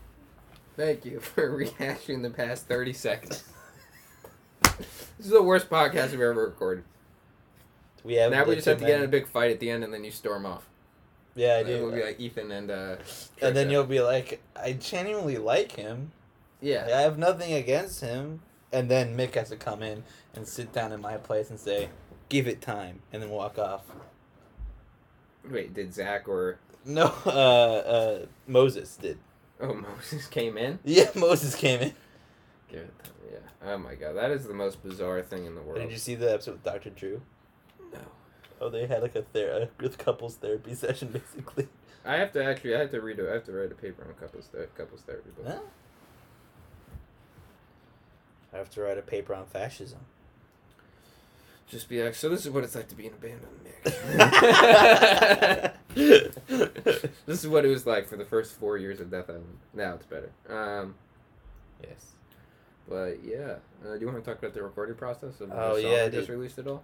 [0.77, 3.45] Thank you for rehashing the past thirty seconds.
[4.63, 4.87] this
[5.21, 6.85] is the worst podcast I've ever recorded.
[8.03, 8.31] We have.
[8.31, 10.05] now we just have to get in a big fight at the end, and then
[10.05, 10.67] you storm off.
[11.35, 11.75] Yeah, I And do.
[11.75, 12.97] It'll be like Ethan and uh.
[13.43, 16.13] and then you'll be like, I genuinely like him.
[16.61, 16.87] Yeah.
[16.87, 18.41] I have nothing against him.
[18.73, 20.03] And then Mick has to come in
[20.35, 21.91] and sit down in my place and say,
[22.29, 23.83] "Give it time," and then walk off.
[25.49, 29.19] Wait, did Zach or No, uh, uh, Moses did.
[29.61, 30.81] oh Moses came in?
[30.85, 31.93] Yeah, Moses came in.
[32.69, 33.13] Give it time.
[33.31, 33.71] Yeah.
[33.73, 35.81] Oh my god, that is the most bizarre thing in the world.
[35.81, 36.91] Did you see the episode with Dr.
[36.91, 37.21] Drew?
[37.93, 38.01] No.
[38.65, 41.69] Oh, they had like a ther- a couples therapy session basically.
[42.05, 42.75] I have to actually.
[42.77, 43.19] I have to read.
[43.21, 45.31] A, I have to write a paper on couples ther- couples therapy.
[45.37, 45.61] But Huh?
[48.53, 49.99] I have to write a paper on fascism.
[51.67, 53.51] just be like, so this is what it's like to be an abandoned
[53.85, 55.73] Mick.
[57.27, 59.59] this is what it was like for the first four years of Death Island.
[59.75, 60.31] Now it's better.
[60.49, 60.95] Um,
[61.83, 62.13] yes.
[62.89, 65.83] but yeah, uh, do you want to talk about the recording process of Oh, the
[65.83, 66.83] song yeah, we just released it all?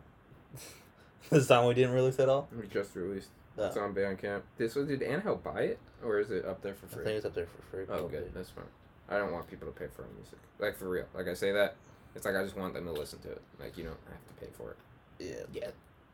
[1.30, 2.48] the song we didn't release at all.
[2.56, 3.28] We just released.
[3.58, 3.66] Oh.
[3.66, 4.42] It's on Bandcamp.
[4.56, 7.02] This one, did Anhel buy it or is it up there for free?
[7.02, 7.84] I think it's up there for free.
[7.90, 8.30] Oh, good.
[8.34, 8.64] That's fine.
[9.08, 10.38] I don't want people to pay for our music.
[10.58, 11.06] Like for real.
[11.14, 11.74] Like I say that,
[12.14, 13.42] it's like I just want them to listen to it.
[13.58, 14.76] Like you don't have to pay for it.
[15.18, 15.62] Yeah.
[15.62, 15.70] Yeah.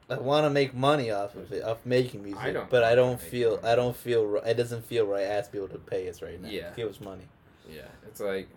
[0.09, 2.41] I want to make money off of it, off making music.
[2.41, 3.57] I don't but I don't feel.
[3.57, 3.69] money.
[3.69, 4.37] I don't feel.
[4.37, 5.25] It doesn't feel right.
[5.25, 6.49] Ask people to pay us right now.
[6.49, 6.71] Yeah.
[6.77, 7.25] Give us money.
[7.69, 8.49] Yeah, it's like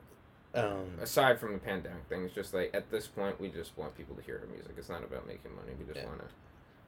[0.55, 0.97] Um.
[1.01, 4.15] aside from the pandemic thing, it's just like at this point we just want people
[4.15, 4.73] to hear our music.
[4.77, 5.73] It's not about making money.
[5.77, 6.05] We just Yeah.
[6.07, 6.25] want to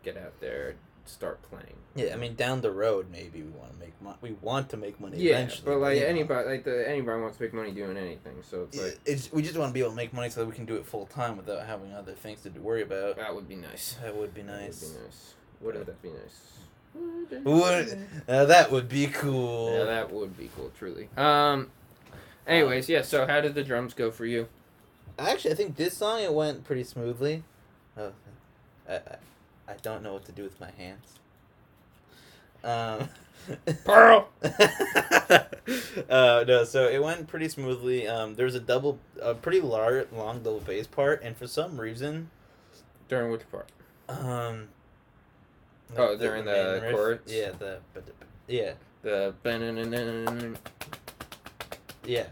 [0.03, 0.73] get out there,
[1.05, 1.75] start playing.
[1.95, 2.13] Yeah.
[2.13, 4.17] I mean, down the road, maybe we want to make money.
[4.21, 5.17] We want to make money.
[5.17, 6.07] Yeah, eventually, but like you know.
[6.07, 8.37] anybody, like the anybody wants to make money doing anything.
[8.41, 10.39] So it's Yeah, like it's, we just want to be able to make money so
[10.41, 13.17] that we can do it full time without having other things to worry about.
[13.17, 13.95] that would be nice.
[14.01, 14.81] That would be nice.
[14.81, 15.33] That would be nice.
[15.61, 17.43] Wouldn't that be nice?
[17.45, 19.71] Would uh, that would be cool?
[19.77, 21.09] Yeah, that would be cool, truly.
[21.15, 21.69] Um.
[22.47, 23.01] Anyways, yeah.
[23.03, 24.47] So, how did the drums go for you?
[25.19, 27.43] Actually, I think this song it went pretty smoothly.
[27.97, 28.11] Oh,
[28.89, 28.99] I, I,
[29.67, 31.19] I don't know what to do with my hands.
[32.63, 33.09] Um,
[33.85, 34.29] Pearl.
[36.09, 38.07] uh, no, so it went pretty smoothly.
[38.07, 41.79] Um, there was a double, a pretty large, long double bass part, and for some
[41.79, 42.29] reason,
[43.07, 43.69] During which part?
[44.09, 44.67] um.
[45.97, 47.19] Oh, during the riff- chorus?
[47.27, 48.13] Yeah, the but the-
[52.05, 52.25] yeah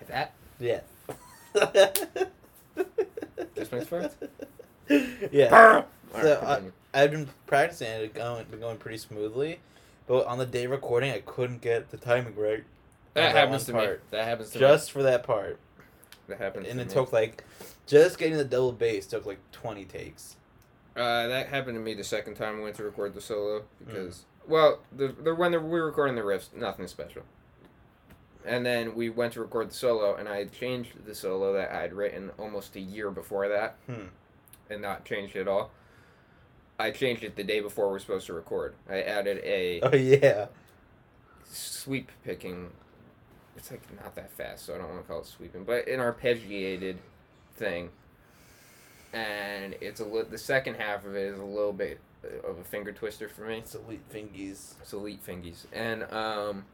[0.00, 0.32] like that.
[0.58, 0.80] yeah.
[3.54, 4.14] This makes sense?
[5.32, 5.82] Yeah.
[6.12, 9.60] So, I, I've been practicing it, going been going pretty smoothly,
[10.06, 12.64] but on the day recording, I couldn't get the timing right.
[13.14, 13.94] that on happens to one me.
[14.10, 14.60] That happens to me.
[14.60, 15.58] Just for that part.
[16.28, 16.66] That happens.
[16.66, 16.94] and to it me.
[16.94, 17.44] took like
[17.86, 20.36] just getting the double bass took like twenty takes.
[20.96, 24.24] Uh, that happened to me the second time I went to record the solo because
[24.48, 27.22] well, the the when the, we were recording the riffs, nothing special.
[28.46, 31.82] And then we went to record the solo, and I changed the solo that I
[31.82, 34.06] had written almost a year before that, Hmm.
[34.70, 35.70] and not changed it at all.
[36.78, 38.74] I changed it the day before we were supposed to record.
[38.88, 40.46] I added a Oh yeah.
[41.44, 42.70] sweep picking.
[43.56, 45.98] It's like not that fast, so I don't want to call it sweeping, but an
[45.98, 46.96] arpeggiated
[47.56, 47.90] thing.
[49.12, 51.98] And it's a li- the second half of it is a little bit
[52.44, 53.58] of a finger twister for me.
[53.58, 54.74] It's elite fingies.
[54.80, 56.64] It's elite fingies, and um,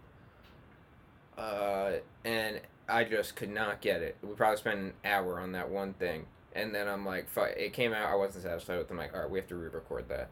[1.36, 1.92] uh,
[2.24, 4.16] and I just could not get it.
[4.22, 7.72] We probably spent an hour on that one thing, and then I'm like, fuck, it
[7.72, 8.08] came out.
[8.08, 8.88] I wasn't satisfied with.
[8.88, 8.92] it.
[8.92, 10.28] I'm like, all right, we have to re-record that.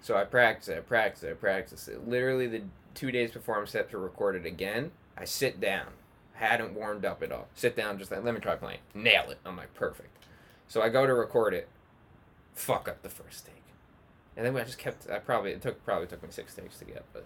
[0.00, 2.06] So I practice it, I practice it, I practice it.
[2.06, 2.62] Literally the
[2.94, 5.86] two days before I'm set to record it again, I sit down.
[6.34, 7.48] Hadn't warmed up at all.
[7.54, 8.80] Sit down, just like, let me try playing.
[8.92, 9.38] Nail it.
[9.46, 10.26] I'm like, perfect.
[10.68, 11.68] So I go to record it.
[12.54, 13.63] Fuck up the first take.
[14.36, 15.08] And then I just kept.
[15.10, 17.24] I probably it took probably took me six takes to get, but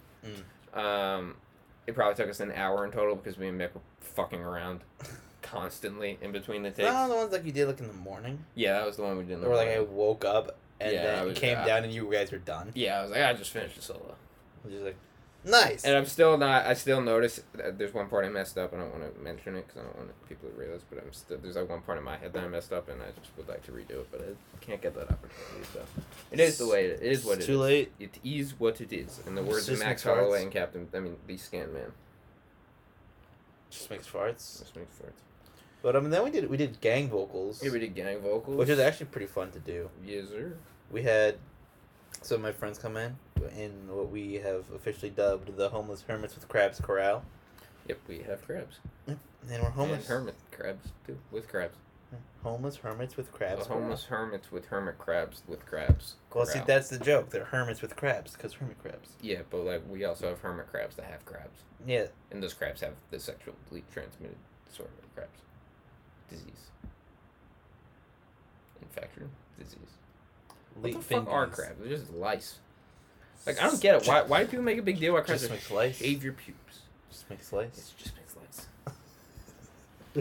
[0.79, 1.37] um,
[1.87, 4.81] it probably took us an hour in total because me and Mick were fucking around
[5.43, 6.91] constantly in between the takes.
[6.93, 9.17] No, the ones like you did like in the morning, Yeah, that was the one
[9.17, 9.35] we did.
[9.35, 11.93] in the or like I woke up and Yeah, then was- came uh, down and
[11.93, 12.73] you guys were done.
[12.75, 14.15] yeah, I was like, I just finished the solo.
[14.63, 14.97] I was just like,
[15.45, 15.85] nice.
[15.85, 16.67] And I'm still not.
[16.67, 19.21] I still notice that there's one part I messed up, and I don't want to
[19.23, 20.81] mention it because I don't want people to realize.
[20.89, 23.01] But I'm still there's like one part in my head that I messed up, and
[23.03, 25.67] I just would like to redo it, but I can't get that opportunity.
[25.73, 25.81] So
[26.31, 27.25] it is the way it, it is.
[27.25, 27.59] What It's it too is.
[27.61, 27.93] late.
[27.99, 29.21] It is what it is.
[29.27, 30.21] In the words of Max makes farts.
[30.21, 31.93] Holloway and Captain, I mean the Scan Man.
[33.71, 34.61] Just makes farts.
[34.61, 35.13] Just makes farts.
[35.83, 38.69] But um, then we did we did gang vocals, Yeah, we did gang vocals, which
[38.69, 39.91] is actually pretty fun to do.
[40.05, 40.55] yes sir.
[40.91, 41.37] We had
[42.31, 43.17] of my friends come in
[43.57, 47.23] in what we have officially dubbed the homeless hermits with crabs corral.
[47.87, 48.81] Yep, we have crabs.
[49.07, 51.77] And we're homeless And hermit crabs too, with crabs.
[52.11, 53.67] Hmm, homeless hermits with crabs.
[53.67, 56.15] The homeless hermits with hermit crabs with crabs.
[56.31, 56.45] Corral.
[56.45, 57.31] Well, see, that's the joke.
[57.31, 59.11] They're hermits with crabs because hermit crabs.
[59.23, 62.81] Yeah, but like we also have hermit crabs that have crabs, Yeah, and those crabs
[62.83, 64.37] have the sexually transmitted
[64.69, 65.41] disorder of crabs,
[66.29, 66.71] disease,
[68.83, 69.79] infection, disease.
[70.81, 71.79] What the fuck are crabs?
[71.81, 72.59] They're just lice.
[73.47, 74.07] Like I don't get it.
[74.09, 74.23] Why?
[74.23, 75.43] Why do people make a big deal about crabs?
[75.43, 75.99] Just Just makes lice.
[75.99, 76.81] shave your pubes.
[77.11, 77.95] Just makes lice.
[77.97, 78.67] It just makes lice.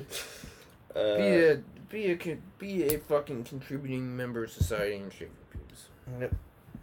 [0.95, 1.55] Uh, be a
[1.89, 5.85] be a be a fucking contributing member of society and shave your pubes.
[6.19, 6.33] yep.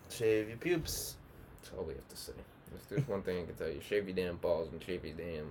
[0.09, 1.17] Shave your pubes.
[1.63, 2.33] That's all we have to say.
[2.77, 5.15] If there's one thing I can tell you, shave your damn balls and shave your
[5.15, 5.49] damn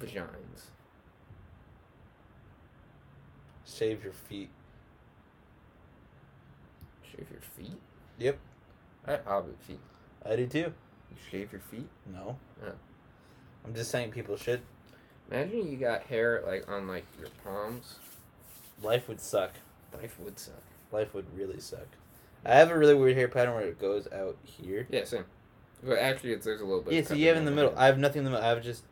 [0.00, 0.70] vaginas.
[3.64, 4.50] Shave your feet.
[7.12, 7.78] Shave your feet?
[8.18, 8.38] Yep.
[9.06, 9.80] I have hobbit feet.
[10.24, 10.58] I do too.
[10.58, 11.88] You shave your feet?
[12.12, 12.36] No.
[12.62, 12.72] Yeah.
[13.64, 14.62] I'm just saying people should.
[15.30, 17.98] Imagine you got hair like on like your palms.
[18.82, 19.52] Life would suck.
[19.94, 20.62] Life would suck.
[20.90, 21.86] Life would really suck.
[22.44, 24.86] I have a really weird hair pattern where it goes out here.
[24.90, 25.24] Yeah, same.
[25.82, 26.94] But actually, it's there's a little bit.
[26.94, 27.74] Yeah, so you have in the middle.
[27.76, 28.44] I have nothing in the middle.
[28.44, 28.84] I have just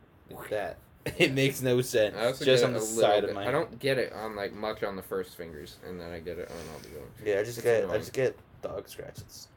[0.49, 0.77] that.
[1.17, 2.15] It makes no sense.
[2.15, 3.29] I also just get on it the side bit.
[3.31, 3.47] of my.
[3.47, 6.37] I don't get it on like much on the first fingers, and then I get
[6.37, 7.09] it on all the others.
[7.25, 7.89] Yeah, I just It's get.
[7.89, 9.47] I just get dog scratches.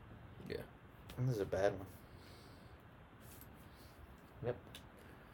[0.49, 0.57] Yeah.
[1.19, 1.87] This is a bad one.
[4.47, 4.57] Yep.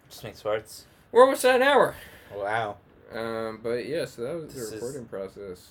[0.09, 0.83] Just makes farts.
[1.13, 1.95] We're almost at an hour.
[2.35, 2.77] Wow.
[3.13, 5.69] Um, but yeah, so that was This the is- recording process.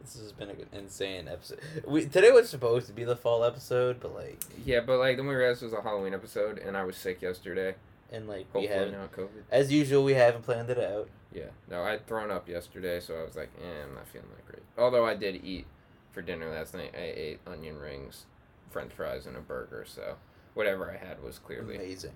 [0.00, 1.60] This has been an insane episode.
[1.86, 5.28] We today was supposed to be the fall episode, but like, Yeah, but like then
[5.28, 7.76] we realized it was a Halloween episode, and I was sick yesterday.
[8.12, 9.42] And like we haven't, not COVID.
[9.50, 11.08] as usual, we haven't planned it out.
[11.34, 14.46] Yeah, no, I'd thrown up yesterday, so I was like, eh, I'm not feeling that
[14.46, 14.62] great.
[14.76, 15.66] Although I did eat
[16.12, 16.92] for dinner last night.
[16.94, 18.26] I ate onion rings,
[18.70, 19.84] French fries, and a burger.
[19.86, 20.16] So
[20.54, 22.12] whatever I had was clearly, Amazing.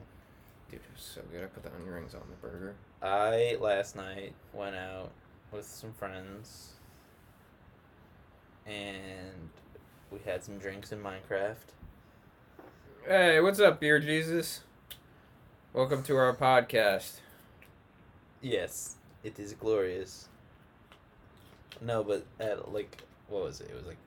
[0.71, 1.43] dude, it was so good.
[1.43, 2.75] I put the onion rings on the burger.
[3.03, 5.11] I last night went out
[5.51, 6.75] with some friends,
[8.67, 9.49] and
[10.11, 11.57] we had some drinks in Minecraft.
[13.07, 14.61] Hey, what's up, beer Jesus?
[15.77, 17.17] Welcome to our podcast.
[18.41, 20.27] Yes, it is glorious.
[21.83, 23.69] No, but at like what was it?
[23.71, 23.99] It was like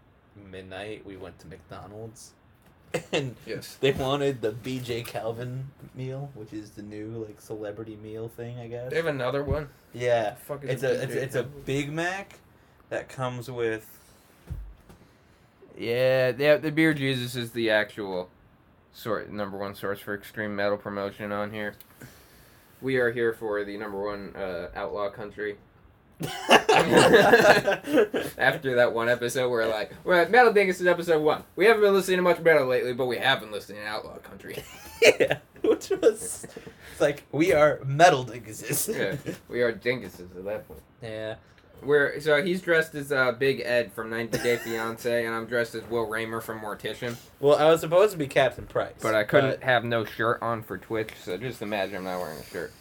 [0.51, 1.05] midnight.
[1.05, 2.31] We went to McDonald's,
[3.11, 3.77] and Yes.
[3.79, 8.65] they wanted the BJ Calvin meal, which is the new like celebrity meal thing, I
[8.67, 8.89] guess.
[8.89, 9.69] They have another one.
[9.93, 12.39] Yeah, The fuck is it's a a it's, it's a Big Mac
[12.89, 13.85] that comes with
[15.77, 18.31] Yeah, the the beer Jesus is the actual
[18.99, 21.75] sort number one source for extreme metal promotion on here.
[22.81, 25.57] We are here for the number one uh, outlaw country.
[26.21, 26.29] After
[28.75, 31.43] that one episode, we're like, we're at Metal Dingus is episode one.
[31.55, 34.17] We haven't been listening to much metal lately, but we have been listening to Outlaw
[34.17, 34.61] Country.
[35.01, 36.45] yeah, which was
[36.91, 38.93] it's like we are metal dinguses.
[38.93, 39.15] yeah,
[39.47, 40.81] we are dinguses at that point.
[41.01, 41.35] yeah.
[41.81, 45.75] We're so he's dressed as uh, Big Ed from 90 Day Fiance, and I'm dressed
[45.75, 47.15] as Will Rahmer from Mortician.
[47.39, 50.61] Well, I was supposed to be Captain Price, But I couldn't have no shirt on
[50.63, 52.71] for Twitch, so just imagine I'm not wearing a shirt.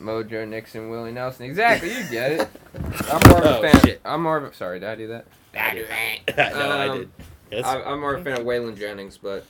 [0.00, 1.44] Mojo Nixon, Willie Nelson.
[1.46, 2.48] Exactly, you get it.
[3.10, 3.80] I'm more of a Oh, fan.
[3.82, 4.00] shit.
[4.04, 4.54] I'm more of a.
[4.54, 5.26] Sorry, did I do that?
[5.58, 5.88] I did.
[6.36, 7.10] no, I Um, did.
[7.50, 7.64] Yes.
[7.66, 9.44] I, I'm more of a fan of Waylon Jennings, but.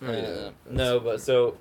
[0.00, 1.56] Uh, no, but so,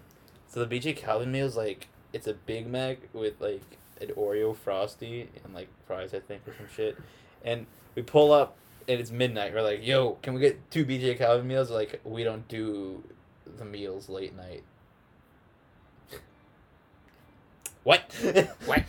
[0.47, 4.55] so the BJ Calvin meal is like it's a Big Mac with like an Oreo
[4.55, 6.97] frosty and like fries, I think, or some shit.
[7.43, 8.55] And we pull up
[8.87, 9.53] and it's midnight.
[9.53, 13.03] We're like, "Yo, can we get two BJ Calvin meals?" Like, we don't do
[13.57, 14.63] the meals late night.
[17.83, 18.03] What?
[18.65, 18.83] What?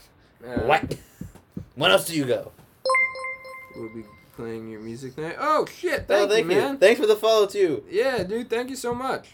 [0.45, 0.97] Uh, what?
[1.75, 2.53] When else do you go?
[3.77, 4.05] We'll be
[4.37, 5.37] playing your music night.
[5.39, 6.07] Oh shit!
[6.09, 6.79] oh, Thank, thank you, man.
[6.79, 7.85] Thanks for the follow too.
[7.91, 9.31] Yeah, dude, thank you so much.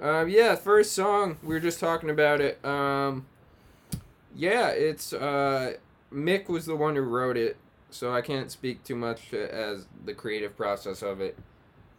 [0.00, 2.64] Um, yeah, first song we were just talking about it.
[2.64, 3.26] Um,
[4.40, 5.74] yeah, it's uh,
[6.10, 7.58] Mick was the one who wrote it,
[7.90, 11.36] so I can't speak too much as the creative process of it.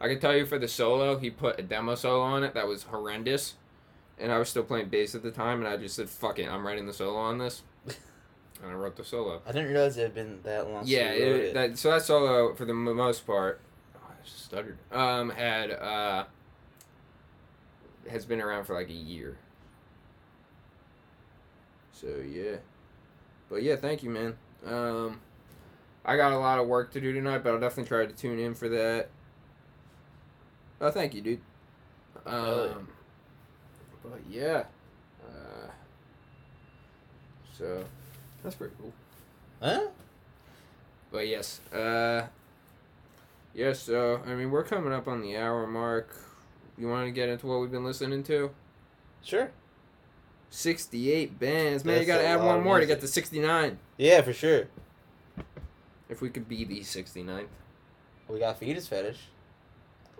[0.00, 2.66] I can tell you for the solo, he put a demo solo on it that
[2.66, 3.54] was horrendous,
[4.18, 6.48] and I was still playing bass at the time, and I just said, "Fuck it,
[6.48, 7.96] I'm writing the solo on this," and
[8.64, 9.40] I wrote the solo.
[9.46, 10.82] I didn't realize it had been that long.
[10.84, 11.54] Yeah, it, it.
[11.54, 13.60] That, so that solo for the most part,
[13.94, 14.78] oh, I just stuttered.
[14.90, 16.24] Um, had uh,
[18.10, 19.36] has been around for like a year.
[22.02, 22.56] So yeah,
[23.48, 24.36] but yeah, thank you, man.
[24.66, 25.20] Um,
[26.04, 28.40] I got a lot of work to do tonight, but I'll definitely try to tune
[28.40, 29.08] in for that.
[30.80, 31.40] Oh, thank you, dude.
[32.26, 32.74] Um, yeah.
[34.02, 34.64] but yeah,
[35.24, 35.70] uh,
[37.56, 37.84] so
[38.42, 38.92] that's pretty cool.
[39.62, 39.86] Huh?
[41.12, 42.26] But yes, uh,
[43.54, 43.78] yes.
[43.78, 46.16] So I mean, we're coming up on the hour mark.
[46.76, 48.50] You want to get into what we've been listening to?
[49.22, 49.52] Sure.
[50.54, 51.98] Sixty-eight bands, man.
[51.98, 53.78] you gotta add one more to get to sixty-nine.
[53.96, 54.68] Yeah, for sure.
[56.10, 57.46] If we could be the 69th.
[58.28, 59.16] We got fetus fetish.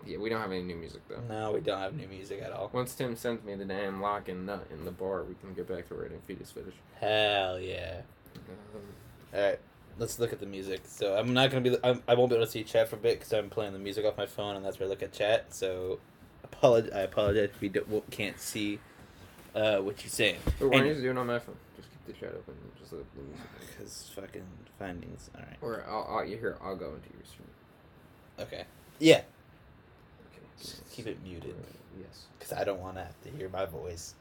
[0.07, 1.21] Yeah, we don't have any new music though.
[1.29, 2.71] No, we don't have new music at all.
[2.73, 5.69] Once Tim sends me the damn lock and nut in the bar, we can get
[5.69, 6.77] back to writing fetus fetish.
[6.99, 8.01] Hell yeah.
[8.35, 8.81] Um,
[9.35, 9.59] All right,
[9.99, 10.81] let's look at the music.
[10.87, 11.77] So I'm not gonna be.
[11.85, 13.79] I'm, I won't be able to see chat for a bit because I'm playing the
[13.79, 15.53] music off my phone, and that's where I look at chat.
[15.55, 16.01] So,
[16.51, 18.81] apolog- I apologize if we do, can't see
[19.55, 20.39] uh, what you're saying.
[20.59, 21.57] but why you just do it on my phone?
[21.77, 23.47] Just keep the chat open and just let the music.
[23.77, 24.45] Because fucking
[24.79, 25.31] findings.
[25.35, 25.57] All right.
[25.61, 26.57] Or I'll, I'll you hear.
[26.63, 27.49] I'll go into your stream.
[28.41, 28.65] Okay.
[28.99, 29.17] Yeah.
[29.19, 30.47] Okay.
[30.61, 31.55] Just keep it muted
[32.01, 32.25] Yes.
[32.39, 34.15] because I don't want to have to hear my voice.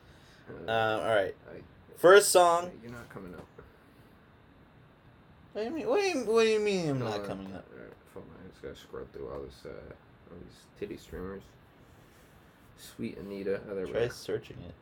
[0.49, 0.99] Uh, Um.
[1.01, 1.35] All right.
[1.49, 1.61] I-
[1.97, 2.71] First song.
[2.81, 3.45] You're not coming up.
[5.53, 5.87] What do you mean?
[5.87, 6.89] What do you, what do you mean?
[6.89, 7.65] I'm No, not uh, coming up.
[7.73, 11.43] alright, hold on, I just gotta scroll through all this, uh, all these titty streamers.
[12.77, 13.59] Sweet Anita.
[13.67, 14.09] There we Try go.
[14.09, 14.73] searching it.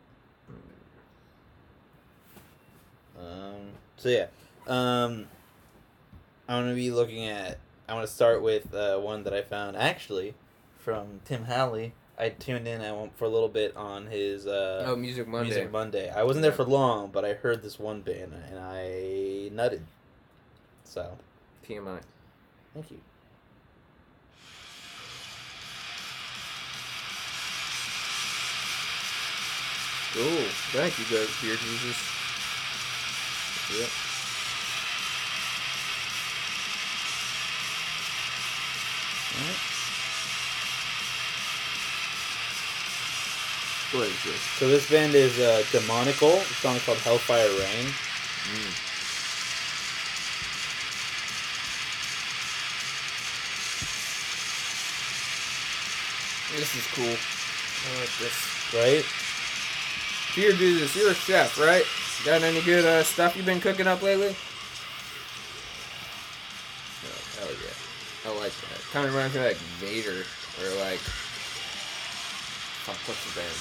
[3.20, 3.70] Um.
[3.98, 4.28] So yeah.
[4.68, 5.28] Um.
[6.48, 7.60] I'm gonna be looking at.
[7.88, 10.36] I want to start with uh, one that I found actually
[10.78, 11.94] from Tim Halley.
[12.18, 15.46] I tuned in I went for a little bit on his uh, Oh, Music Monday.
[15.50, 16.10] Music Monday.
[16.10, 19.82] I wasn't there for long, but I heard this one band and I nutted.
[20.84, 21.18] So
[21.68, 22.02] TMI.
[22.74, 23.00] thank you.
[30.14, 30.44] Cool.
[30.74, 31.98] Thank you, guys, Beer Jesus.
[33.70, 33.90] Yep.
[39.38, 39.70] Alright.
[43.92, 44.42] What is this?
[44.58, 46.32] So this band is uh, Demonical.
[46.32, 47.86] The song is called Hellfire Rain.
[48.50, 48.90] Mm.
[56.58, 57.06] This is cool.
[57.06, 58.74] I like this.
[58.74, 59.29] Right?
[60.36, 61.84] Beer Jesus, you're a chef, right?
[62.26, 64.36] Got any good uh, stuff you've been cooking up lately?
[67.06, 68.30] Oh, hell yeah.
[68.32, 68.80] I like that.
[68.92, 70.24] Kind of reminds me of like Vader,
[70.62, 71.00] or like.
[72.86, 73.58] Fuck, what's the band?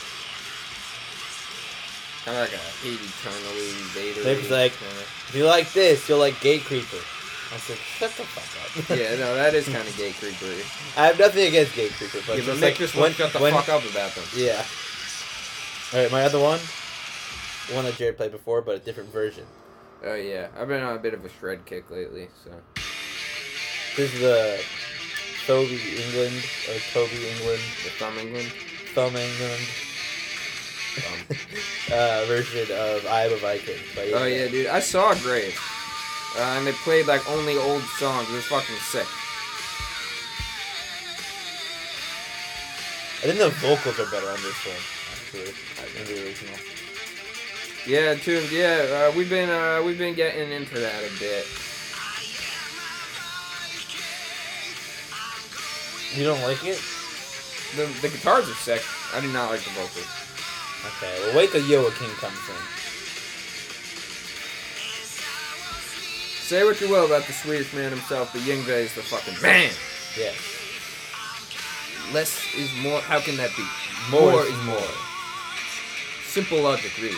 [2.24, 4.22] Kind of like a hate eternally Vader.
[4.22, 4.72] They're like-
[5.28, 6.98] If you like this, you'll like Gate Creeper.
[7.50, 8.68] I said, shut the fuck up.
[8.98, 10.60] yeah, no, that is kind of gay creepery.
[10.98, 13.32] I have nothing against Gate Creeper, but Yeah, but just make like this one shut
[13.32, 14.24] the when- fuck up about them.
[14.36, 14.62] Yeah.
[15.92, 16.60] All right, my other one,
[17.72, 19.44] one that Jared played before, but a different version.
[20.04, 22.50] Oh yeah, I've been on a bit of a shred kick lately, so.
[23.96, 24.60] This is the
[25.46, 26.36] Toby England
[26.68, 28.52] or Toby England, The Thumb England.
[28.94, 29.62] Thumb England
[31.92, 35.58] uh, version of "I Am a Viking." By oh yeah, dude, I saw Grave.
[36.36, 38.28] uh, and they played like only old songs.
[38.28, 39.06] It was fucking sick.
[43.18, 44.76] I think the vocals are better on this one,
[45.28, 45.52] actually,
[45.94, 46.54] than the original.
[47.86, 48.46] Yeah, too.
[48.54, 51.46] Yeah, uh, we've been uh, we've been getting into that a bit.
[56.14, 56.80] You don't like it?
[57.76, 58.82] The the guitars are sick.
[59.14, 60.06] I do not like the vocals.
[60.96, 62.56] Okay, well wait till Joakim comes in.
[66.44, 69.70] Say what you will about the Swedish man himself, but Yngwie is the fucking man.
[70.18, 70.32] Yeah.
[72.14, 73.00] Less is more.
[73.00, 73.64] How can that be?
[74.10, 74.88] More is more.
[76.28, 77.16] Simple logic, really.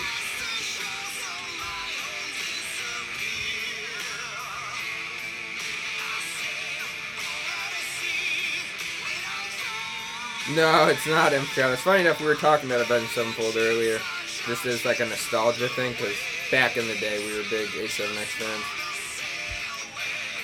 [10.55, 11.45] No, it's not M.
[11.57, 13.99] It's funny enough, we were talking about a Avenged Sevenfold earlier.
[14.47, 16.15] This is like a nostalgia thing, because
[16.53, 18.65] back in the day, we were big A7X fans.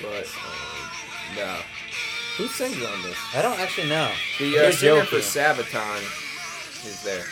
[0.01, 1.57] But, um, no.
[2.35, 3.17] Who sings on this?
[3.33, 4.11] I don't actually know.
[4.39, 6.01] The uh, singer for Sabaton
[6.85, 7.25] is there.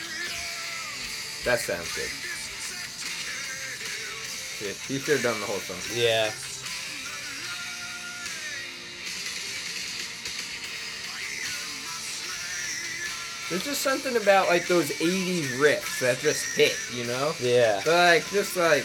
[1.46, 2.10] That sounds good.
[4.66, 5.76] Yeah, he should have done the whole song.
[5.94, 6.32] Yeah.
[13.48, 17.32] There's just something about like those '80s riffs that just hit, you know?
[17.40, 17.80] Yeah.
[17.86, 18.84] Like just like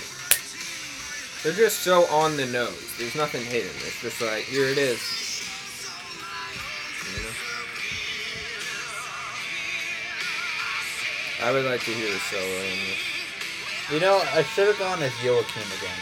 [1.41, 2.93] they're just so on the nose.
[2.99, 3.71] There's nothing hidden.
[3.77, 4.99] It's just like here it is.
[11.43, 13.91] I would like to hear the solo in this.
[13.91, 15.99] You know, I should have gone as Joakim again.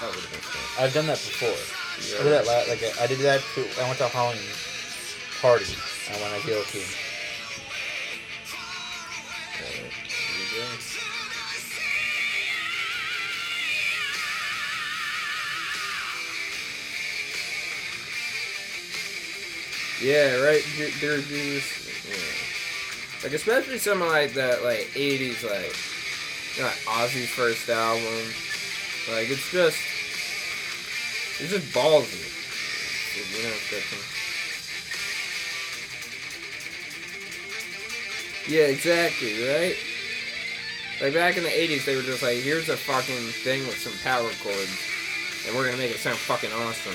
[0.00, 0.84] That would have been fun.
[0.84, 1.48] I've done that before.
[1.50, 2.20] Yeah.
[2.20, 3.66] I did that la- like I did that too.
[3.80, 4.42] I went to a Halloween
[5.42, 5.66] party.
[6.10, 6.86] I went as Joakim.
[9.58, 10.66] Alright, here we go.
[20.02, 20.64] Yeah, right.
[20.76, 21.64] There, there- there's,
[22.08, 22.43] yeah.
[23.24, 25.74] Like especially something like that, like '80s, like
[26.60, 28.04] like Ozzy's first album.
[29.10, 29.78] Like it's just,
[31.40, 32.30] it's just ballsy.
[33.16, 33.54] You know,
[38.46, 39.76] Yeah, exactly, right?
[41.00, 43.94] Like back in the 80s, they were just like, here's a fucking thing with some
[44.04, 44.78] power chords,
[45.46, 46.94] and we're gonna make it sound fucking awesome.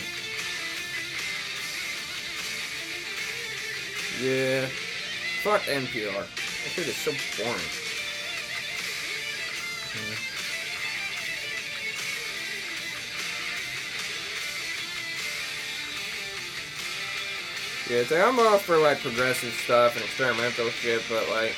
[4.22, 4.68] Yeah.
[5.44, 6.14] Fuck NPR.
[6.14, 7.12] That shit is so
[7.42, 7.60] boring.
[17.90, 21.56] Yeah, it's like I'm all for like progressive stuff and experimental shit, but like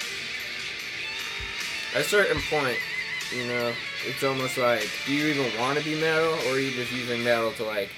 [1.94, 2.78] at a certain point,
[3.36, 3.74] you know,
[4.08, 7.22] it's almost like, do you even want to be metal, or are you just using
[7.24, 7.90] metal to like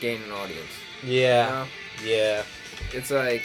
[0.00, 0.70] gain an audience?
[1.02, 1.48] You Yeah.
[1.48, 1.66] know?
[2.04, 2.42] Yeah.
[2.92, 3.44] It's like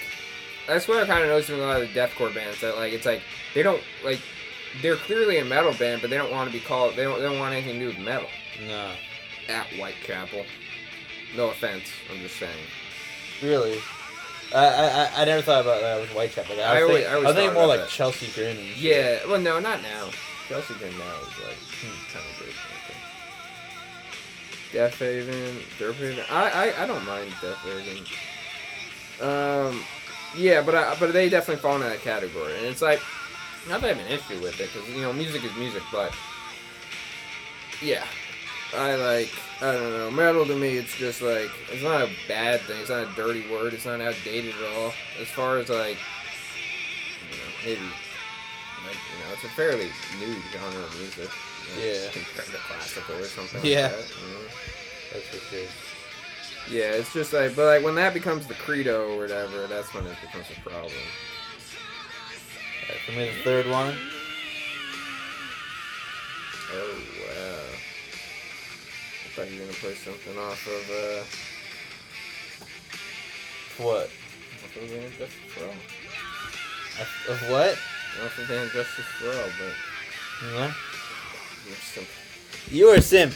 [0.68, 2.94] that's what I kind of noticed with a lot of the deathcore bands that like
[2.94, 3.22] it's like
[3.54, 4.20] they don't like
[4.82, 6.96] they're clearly a metal band, but they don't want to be called.
[6.96, 7.18] They don't.
[7.20, 8.28] They don't want anything to do with metal.
[8.68, 8.92] No.
[9.50, 10.46] At Whitechapel.
[11.36, 11.84] No offense.
[12.12, 12.52] I'm just saying.
[13.42, 13.78] Really.
[14.54, 16.56] I, I I- never thought about that with Whitechapel.
[16.56, 17.90] Like, I, I was always- think- I always I was thinking more like that.
[17.90, 18.58] Chelsea Grin.
[18.78, 19.20] Yeah.
[19.28, 20.10] Well, no, not now.
[20.48, 22.48] Chelsea Grin now is like hmm, kind of.
[22.48, 23.00] Okay.
[24.72, 26.26] Deafheaven, Derp Haven.
[26.32, 28.08] I, I I don't mind Deafheaven.
[29.22, 29.84] Um,
[30.36, 33.02] yeah, but I but they definitely fall into that category, and it's like
[33.70, 36.14] not that I have an issue with it because you know music is music, but
[37.82, 38.04] yeah,
[38.76, 39.32] I like
[39.62, 40.78] I don't know metal to me.
[40.78, 42.80] It's just like it's not a bad thing.
[42.82, 43.74] It's not a dirty word.
[43.74, 44.94] It's not outdated at all.
[45.22, 45.98] As far as like
[47.32, 47.82] you know maybe
[48.88, 51.30] like you know it's a fairly new genre of music.
[51.78, 52.10] you know, Yeah.
[52.12, 53.62] compared to classical or something.
[53.64, 53.84] Yeah.
[53.84, 54.40] Like that, you know?
[55.14, 55.68] That's for sure.
[56.70, 60.06] Yeah, it's just like, but like when that becomes the credo or whatever, that's when
[60.08, 60.92] it becomes a problem.
[62.84, 63.96] Alright, for me, the third one.
[66.76, 67.60] Oh wow!
[69.26, 71.24] I thought you were gonna play something off of uh,
[73.84, 74.06] What?
[74.06, 75.76] off of And Justice for All.
[77.02, 77.78] Of, of what?
[78.26, 79.76] Off of And Justice for All, but
[80.54, 80.74] Yeah.
[81.68, 82.04] you're still.
[82.72, 83.34] You are a simp.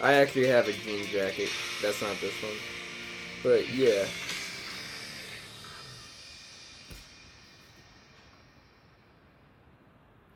[0.00, 1.50] I actually have a jean jacket.
[1.82, 2.52] That's not this one,
[3.42, 4.04] but yeah.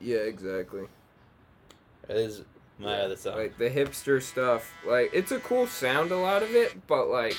[0.01, 0.83] Yeah, exactly.
[2.09, 2.43] That is
[2.79, 3.37] my Yeah, other song.
[3.37, 7.37] Like the hipster stuff, like it's a cool sound, a lot of it, but like,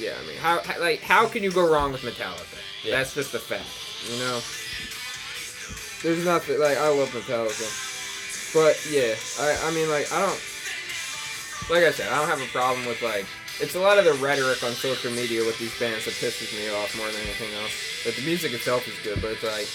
[0.00, 2.58] yeah, I mean, how, how like how can you go wrong with Metallica?
[2.84, 2.96] Yeah.
[2.96, 3.64] That's just a fact,
[4.10, 4.40] you know.
[6.02, 7.87] there's nothing like I love Metallica,
[8.54, 10.40] but yeah, I I mean like I don't
[11.70, 13.26] like I said I don't have a problem with like
[13.60, 16.72] it's a lot of the rhetoric on social media with these bands that pisses me
[16.74, 18.04] off more than anything else.
[18.04, 19.66] But the music itself is good, but it's like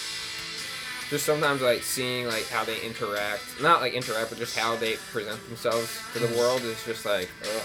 [1.10, 4.96] just sometimes like seeing like how they interact, not like interact, but just how they
[5.12, 6.38] present themselves to the mm-hmm.
[6.38, 7.62] world is just like, ugh.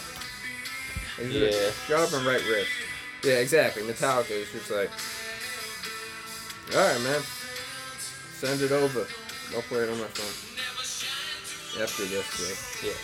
[1.19, 1.71] Like, Yeah.
[1.87, 2.67] Shut up and write riffs.
[3.25, 3.83] Yeah, exactly.
[3.83, 4.91] Metallica is just like,
[6.77, 7.23] all right, man,
[8.35, 9.07] send it over.
[9.55, 10.58] I'll play it on my phone.
[11.77, 12.83] After this.
[12.83, 12.97] Yeah.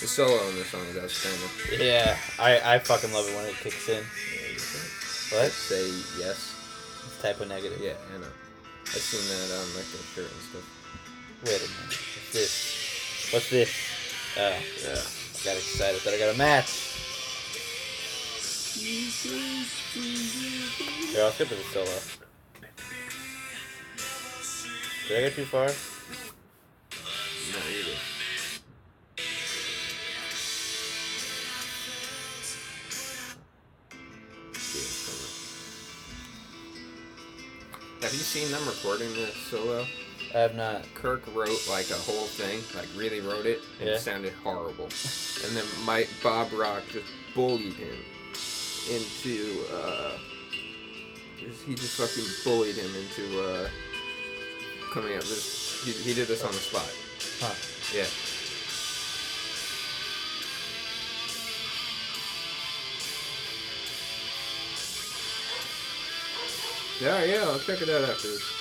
[0.00, 1.50] The solo on this song is outstanding.
[1.78, 4.00] Yeah, I, I fucking love it when it kicks in.
[4.00, 5.50] Yeah, what?
[5.52, 5.88] Say
[6.18, 6.56] yes.
[7.04, 7.78] It's Type O Negative.
[7.82, 8.32] Yeah, I know.
[8.86, 10.64] I've seen that on like the shirt and stuff.
[11.44, 12.00] Wait a minute.
[12.00, 13.30] What's this?
[13.32, 13.70] What's this?
[14.38, 14.96] Oh, Yeah.
[14.96, 16.70] I got excited that I got a match.
[19.92, 21.98] Here, I'll skip to the solo.
[25.08, 25.68] Did I get too far?
[27.58, 27.96] Either.
[38.02, 39.84] Have you seen them recording the solo?
[40.34, 40.84] I have not.
[40.94, 43.94] Kirk wrote like a whole thing, like really wrote it, and Yeah.
[43.96, 44.88] it sounded horrible.
[45.44, 47.96] and then Mike Bob Rock just bullied him
[48.90, 50.18] into uh,
[51.66, 53.68] he just fucking bullied him into uh
[54.92, 56.88] coming up this he, he did this on the spot.
[57.40, 57.54] Huh.
[57.94, 58.06] Yeah.
[67.00, 68.59] Yeah, yeah, I'll check it out after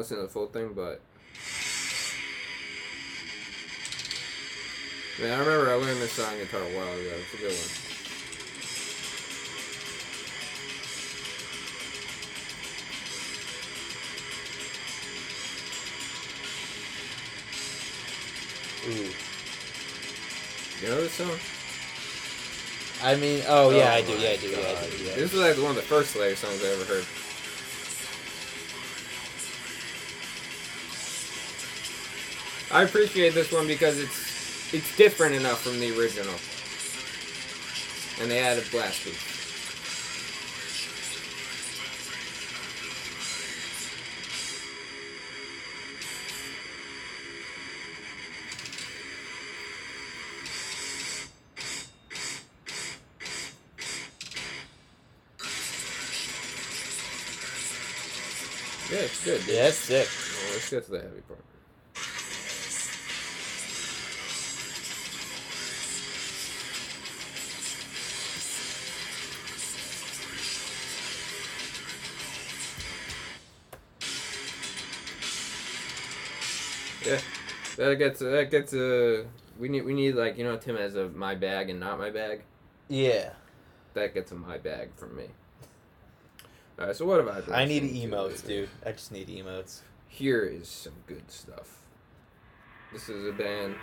[0.00, 1.02] Probably to the full thing, but.
[5.20, 7.12] Man, I remember I learned this song guitar a while ago.
[7.20, 7.90] It's a good one.
[18.88, 19.12] Ooh.
[20.80, 21.38] You know this song?
[23.02, 25.14] I mean, oh yeah, I do, yeah, I do, yeah, I do, yeah.
[25.16, 27.04] This is like one of the first Slayer songs I ever heard.
[32.72, 36.34] I appreciate this one because it's it's different enough from the original,
[38.22, 39.26] and they added blast beats.
[58.90, 59.40] Yeah, it's good.
[59.40, 59.54] dude.
[59.54, 60.08] Yeah, that's sick.
[60.08, 61.44] Well, let's get to the heavy part.
[77.88, 79.24] That gets that gets uh
[79.58, 82.10] we need we need like you know Tim has a my bag and not my
[82.10, 82.42] bag.
[82.88, 83.30] Yeah.
[83.94, 85.26] That gets a my bag from me.
[86.78, 87.40] All right, so what have I?
[87.40, 88.68] been I need emotes, dude.
[88.86, 89.80] I just need emotes.
[90.08, 91.78] Here is some good stuff.
[92.92, 93.74] This is a band.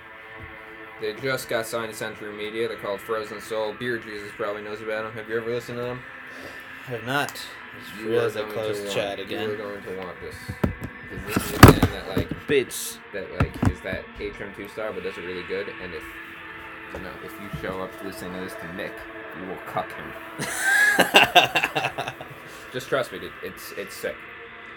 [1.00, 2.68] They just got signed to Century Media.
[2.68, 3.76] They're called Frozen Soul.
[3.80, 5.14] Beer Jesus probably knows about them.
[5.14, 6.00] Have you ever listened to them?
[6.88, 7.32] I have not.
[7.32, 9.58] I just You realized are I going to closed chat again.
[9.58, 10.36] going to want this.
[11.28, 12.98] This is a band that like Bitch.
[13.14, 15.68] that like is that Atrium two star, but does it really good.
[15.82, 16.04] And if
[16.94, 18.94] you know if you show up to listening to this to Mick,
[19.40, 20.14] you will cuck him.
[22.74, 23.32] Just trust me, dude.
[23.44, 24.16] It's it's sick.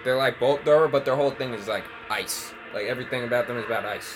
[0.05, 2.53] They're like bolt thrower, but their whole thing is like ice.
[2.75, 4.14] Like everything about them is about ice.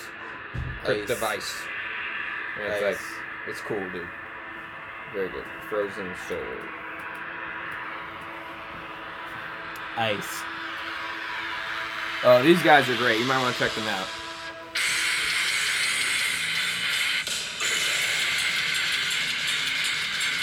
[0.85, 1.37] Crypt of Ice.
[1.37, 1.55] ice.
[2.63, 2.99] And it's like
[3.49, 4.07] it's cool, dude.
[5.13, 5.45] Very good.
[5.69, 6.39] Frozen Soul.
[9.97, 10.43] Ice.
[12.27, 13.19] Oh, these guys are great.
[13.21, 14.07] You might want to check them out.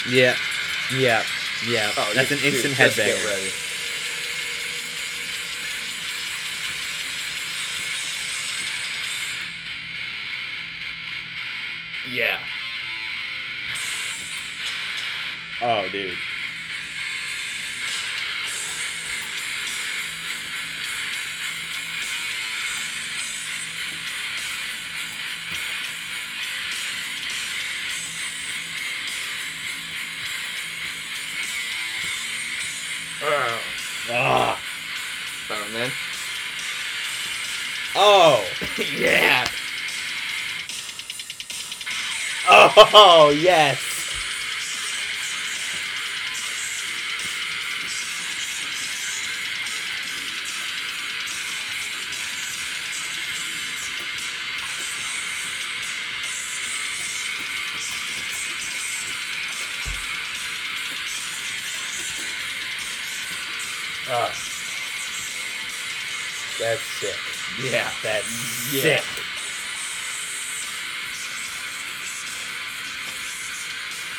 [0.08, 0.36] Yeah,
[0.96, 1.22] yeah,
[1.66, 1.90] yeah.
[1.96, 3.68] Oh, That's an instant dude, headbanger.
[12.12, 12.38] Yeah.
[15.62, 16.16] Oh, dude.
[38.98, 39.46] Yeah.
[42.48, 43.91] Oh, yes.
[67.62, 67.90] Yeah.
[68.02, 68.82] That's Yeah.
[69.00, 69.04] sick.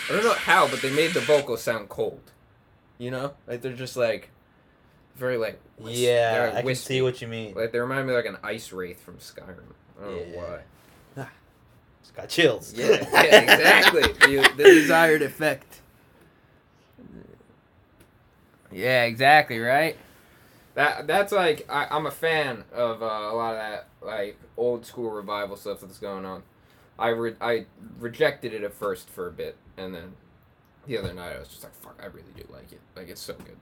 [0.09, 2.19] I don't know how, but they made the vocals sound cold.
[2.97, 4.29] You know, like they're just like
[5.15, 7.53] very like wis- Yeah, they're, I can see what you mean.
[7.55, 9.73] like they remind me like an ice wraith from Skyrim.
[10.01, 10.25] I don't Yeah.
[10.31, 10.59] know why.
[11.17, 11.29] Ah,
[12.01, 12.73] it's got chills.
[12.73, 14.01] Yeah, yeah, exactly.
[14.03, 15.65] the, the desired effect.
[18.75, 19.59] Yeah, exactly.
[19.59, 19.95] Right.
[20.75, 24.85] That that's like I, I'm a fan of uh, a lot of that like old
[24.85, 26.43] school revival stuff that's going on.
[26.97, 27.65] I re- I
[27.99, 30.13] rejected it at first for a bit, and then
[30.87, 32.79] the other night I was just like, "Fuck, I really do like it.
[32.95, 33.57] Like it's so good."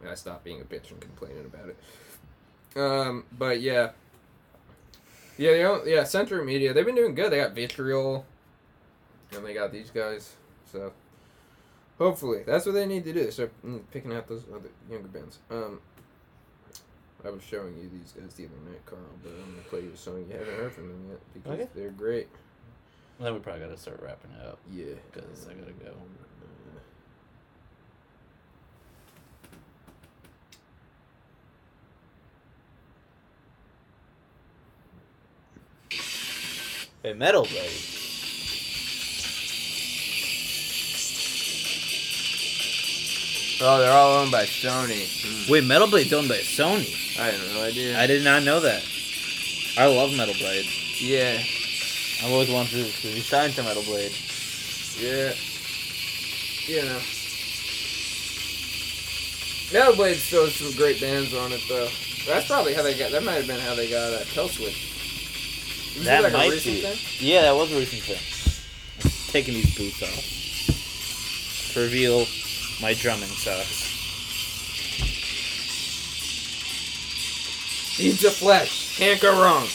[0.00, 1.76] And I stopped being a bitch and complaining about it.
[2.76, 3.90] Um, but yeah,
[5.36, 6.04] yeah, they don't, yeah.
[6.04, 7.32] Century Media, they've been doing good.
[7.32, 8.24] They got Vitriol,
[9.32, 10.34] and they got these guys.
[10.70, 10.92] So
[11.98, 13.30] hopefully, that's what they need to do.
[13.30, 13.52] Start
[13.90, 15.38] picking out those other younger bands.
[15.50, 15.80] Um,
[17.24, 19.92] I was showing you these guys the other night, Carl, but I'm gonna play you
[19.94, 21.68] a song you haven't heard from them yet because Okay.
[21.74, 22.28] they're great.
[23.18, 24.58] Then we probably gotta start wrapping it up.
[24.70, 25.94] Yeah, 'Cause I gotta go.
[37.02, 38.03] Hey, Metal Blade.
[43.66, 45.06] Oh, they're all owned by Sony.
[45.24, 45.50] Hmm.
[45.50, 46.90] Wait, Metal Blade's owned by Sony.
[47.18, 47.98] I had no idea.
[47.98, 48.82] I did not know that.
[49.78, 50.66] I love Metal Blade.
[51.00, 51.38] yeah,
[52.22, 54.12] I've always wanted to, to be signed to Metal Blade.
[55.00, 55.32] yeah.
[56.66, 57.00] You know.
[59.72, 61.88] Metal Blade still has some great bands on it though.
[62.26, 63.10] That's probably how they got.
[63.12, 64.90] That might have been how they got uh, Kill Switch.
[65.96, 66.80] Was That like might a recent be.
[66.82, 67.26] thing?
[67.28, 68.20] Yeah, that was a recent thing.
[69.04, 72.24] I'm taking these boots off to reveal
[72.80, 73.92] my drumming sucks.
[77.98, 78.98] Eats of flesh.
[78.98, 79.66] Can't go wrong.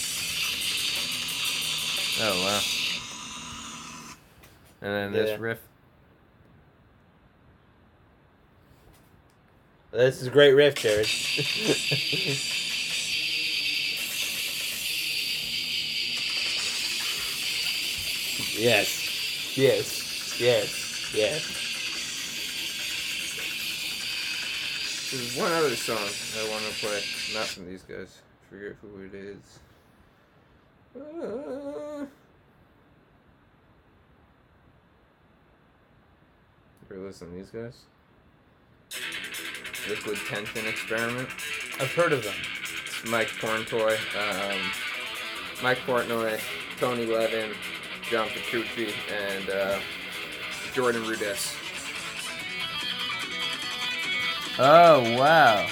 [2.21, 2.61] Oh wow.
[4.81, 5.59] And then this riff.
[9.91, 11.07] This is a great riff, Jared.
[18.57, 21.58] yes, yes, yes, yes.
[25.11, 27.01] There's one other song I want to play.
[27.33, 28.21] Not from these guys.
[28.47, 29.59] Forget who it is.
[30.95, 32.05] Uh,
[36.89, 37.85] you ever listen to these guys?
[39.89, 41.29] Liquid Tension Experiment.
[41.79, 42.35] I've heard of them.
[42.85, 44.61] It's Mike Portnoy, um,
[45.63, 46.39] Mike Portnoy,
[46.79, 47.55] Tony Levin,
[48.03, 49.79] John Petrucci, and uh,
[50.73, 51.55] Jordan Rudess.
[54.61, 55.67] Oh wow!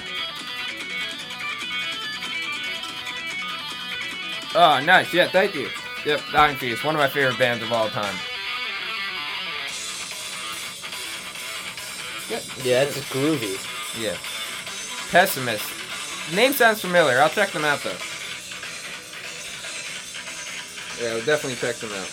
[4.55, 5.13] Oh, nice.
[5.13, 5.69] Yeah, thank you.
[6.05, 8.15] Yep, Dying Fetus, one of my favorite bands of all time.
[12.29, 12.43] Yep.
[12.63, 13.55] Yeah, it's groovy.
[14.01, 14.17] Yeah.
[15.11, 15.63] Pessimist.
[16.33, 17.19] Name sounds familiar.
[17.19, 17.91] I'll check them out though.
[20.99, 22.09] Yeah, I'll definitely check them out.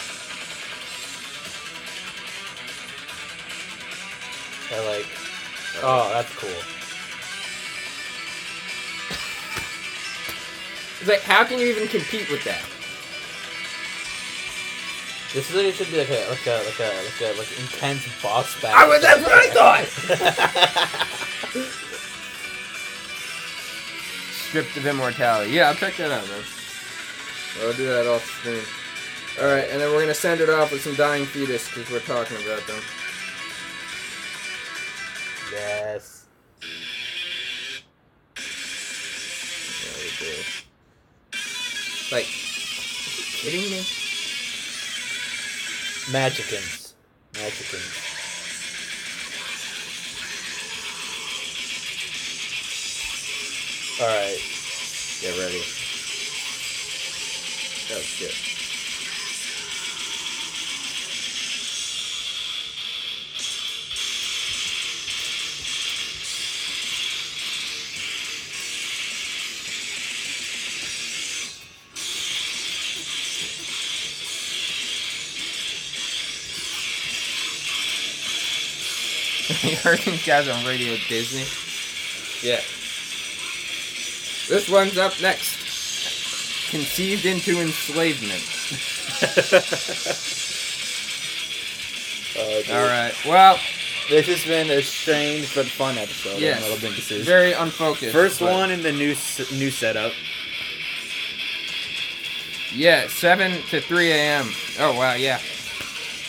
[4.70, 5.23] I like.
[5.82, 6.50] Oh, that's cool.
[11.00, 12.62] It's like, how can you even compete with that?
[15.34, 18.06] This is it should be like a like a like a like a like intense
[18.22, 18.78] boss battle.
[18.78, 19.84] I was, that's what I thought.
[24.30, 25.50] Stripped of immortality.
[25.50, 26.44] Yeah, I'll check that out, man.
[27.62, 28.62] I'll do that off screen.
[29.42, 31.98] All right, and then we're gonna send it off with some dying fetus because we're
[31.98, 32.80] talking about them.
[42.14, 43.82] Like, kidding me?
[46.12, 46.94] Magicans.
[47.32, 47.90] Magicans.
[54.00, 54.38] Alright.
[55.22, 55.62] Get ready.
[57.90, 58.53] Oh shit.
[79.62, 81.44] you heard these guys on Radio Disney?
[82.48, 82.60] Yeah.
[84.48, 86.70] This one's up next.
[86.70, 88.42] Conceived into enslavement.
[92.36, 92.70] Oh, dude.
[92.74, 93.56] Alright, well,
[94.10, 96.60] This has been a strange but fun episode Yes.
[96.62, 97.22] Metal Dinguses.
[97.24, 98.12] very unfocused.
[98.12, 99.14] First but- one in the new
[99.52, 100.12] new setup.
[102.74, 104.50] Yeah, 7 to 3 a.m.
[104.80, 105.38] Oh, wow, yeah.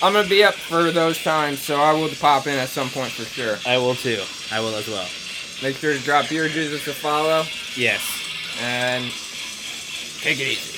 [0.01, 3.11] I'm to be up for those times, so I will pop in at some point
[3.11, 3.57] for sure.
[3.65, 4.21] I will too.
[4.51, 5.07] I will as well.
[5.63, 7.43] Make sure to drop your Jesus a follow,
[7.75, 8.01] Yes.
[8.61, 9.05] and
[10.21, 10.71] take it easy.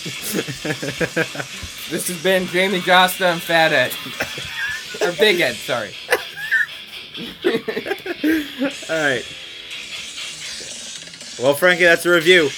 [1.90, 3.92] This has been Jamie Jasta and Fat Ed.
[5.04, 5.90] or Big Ed, sorry.
[8.88, 9.24] All right.
[11.42, 12.48] Well, Frankie, that's a review.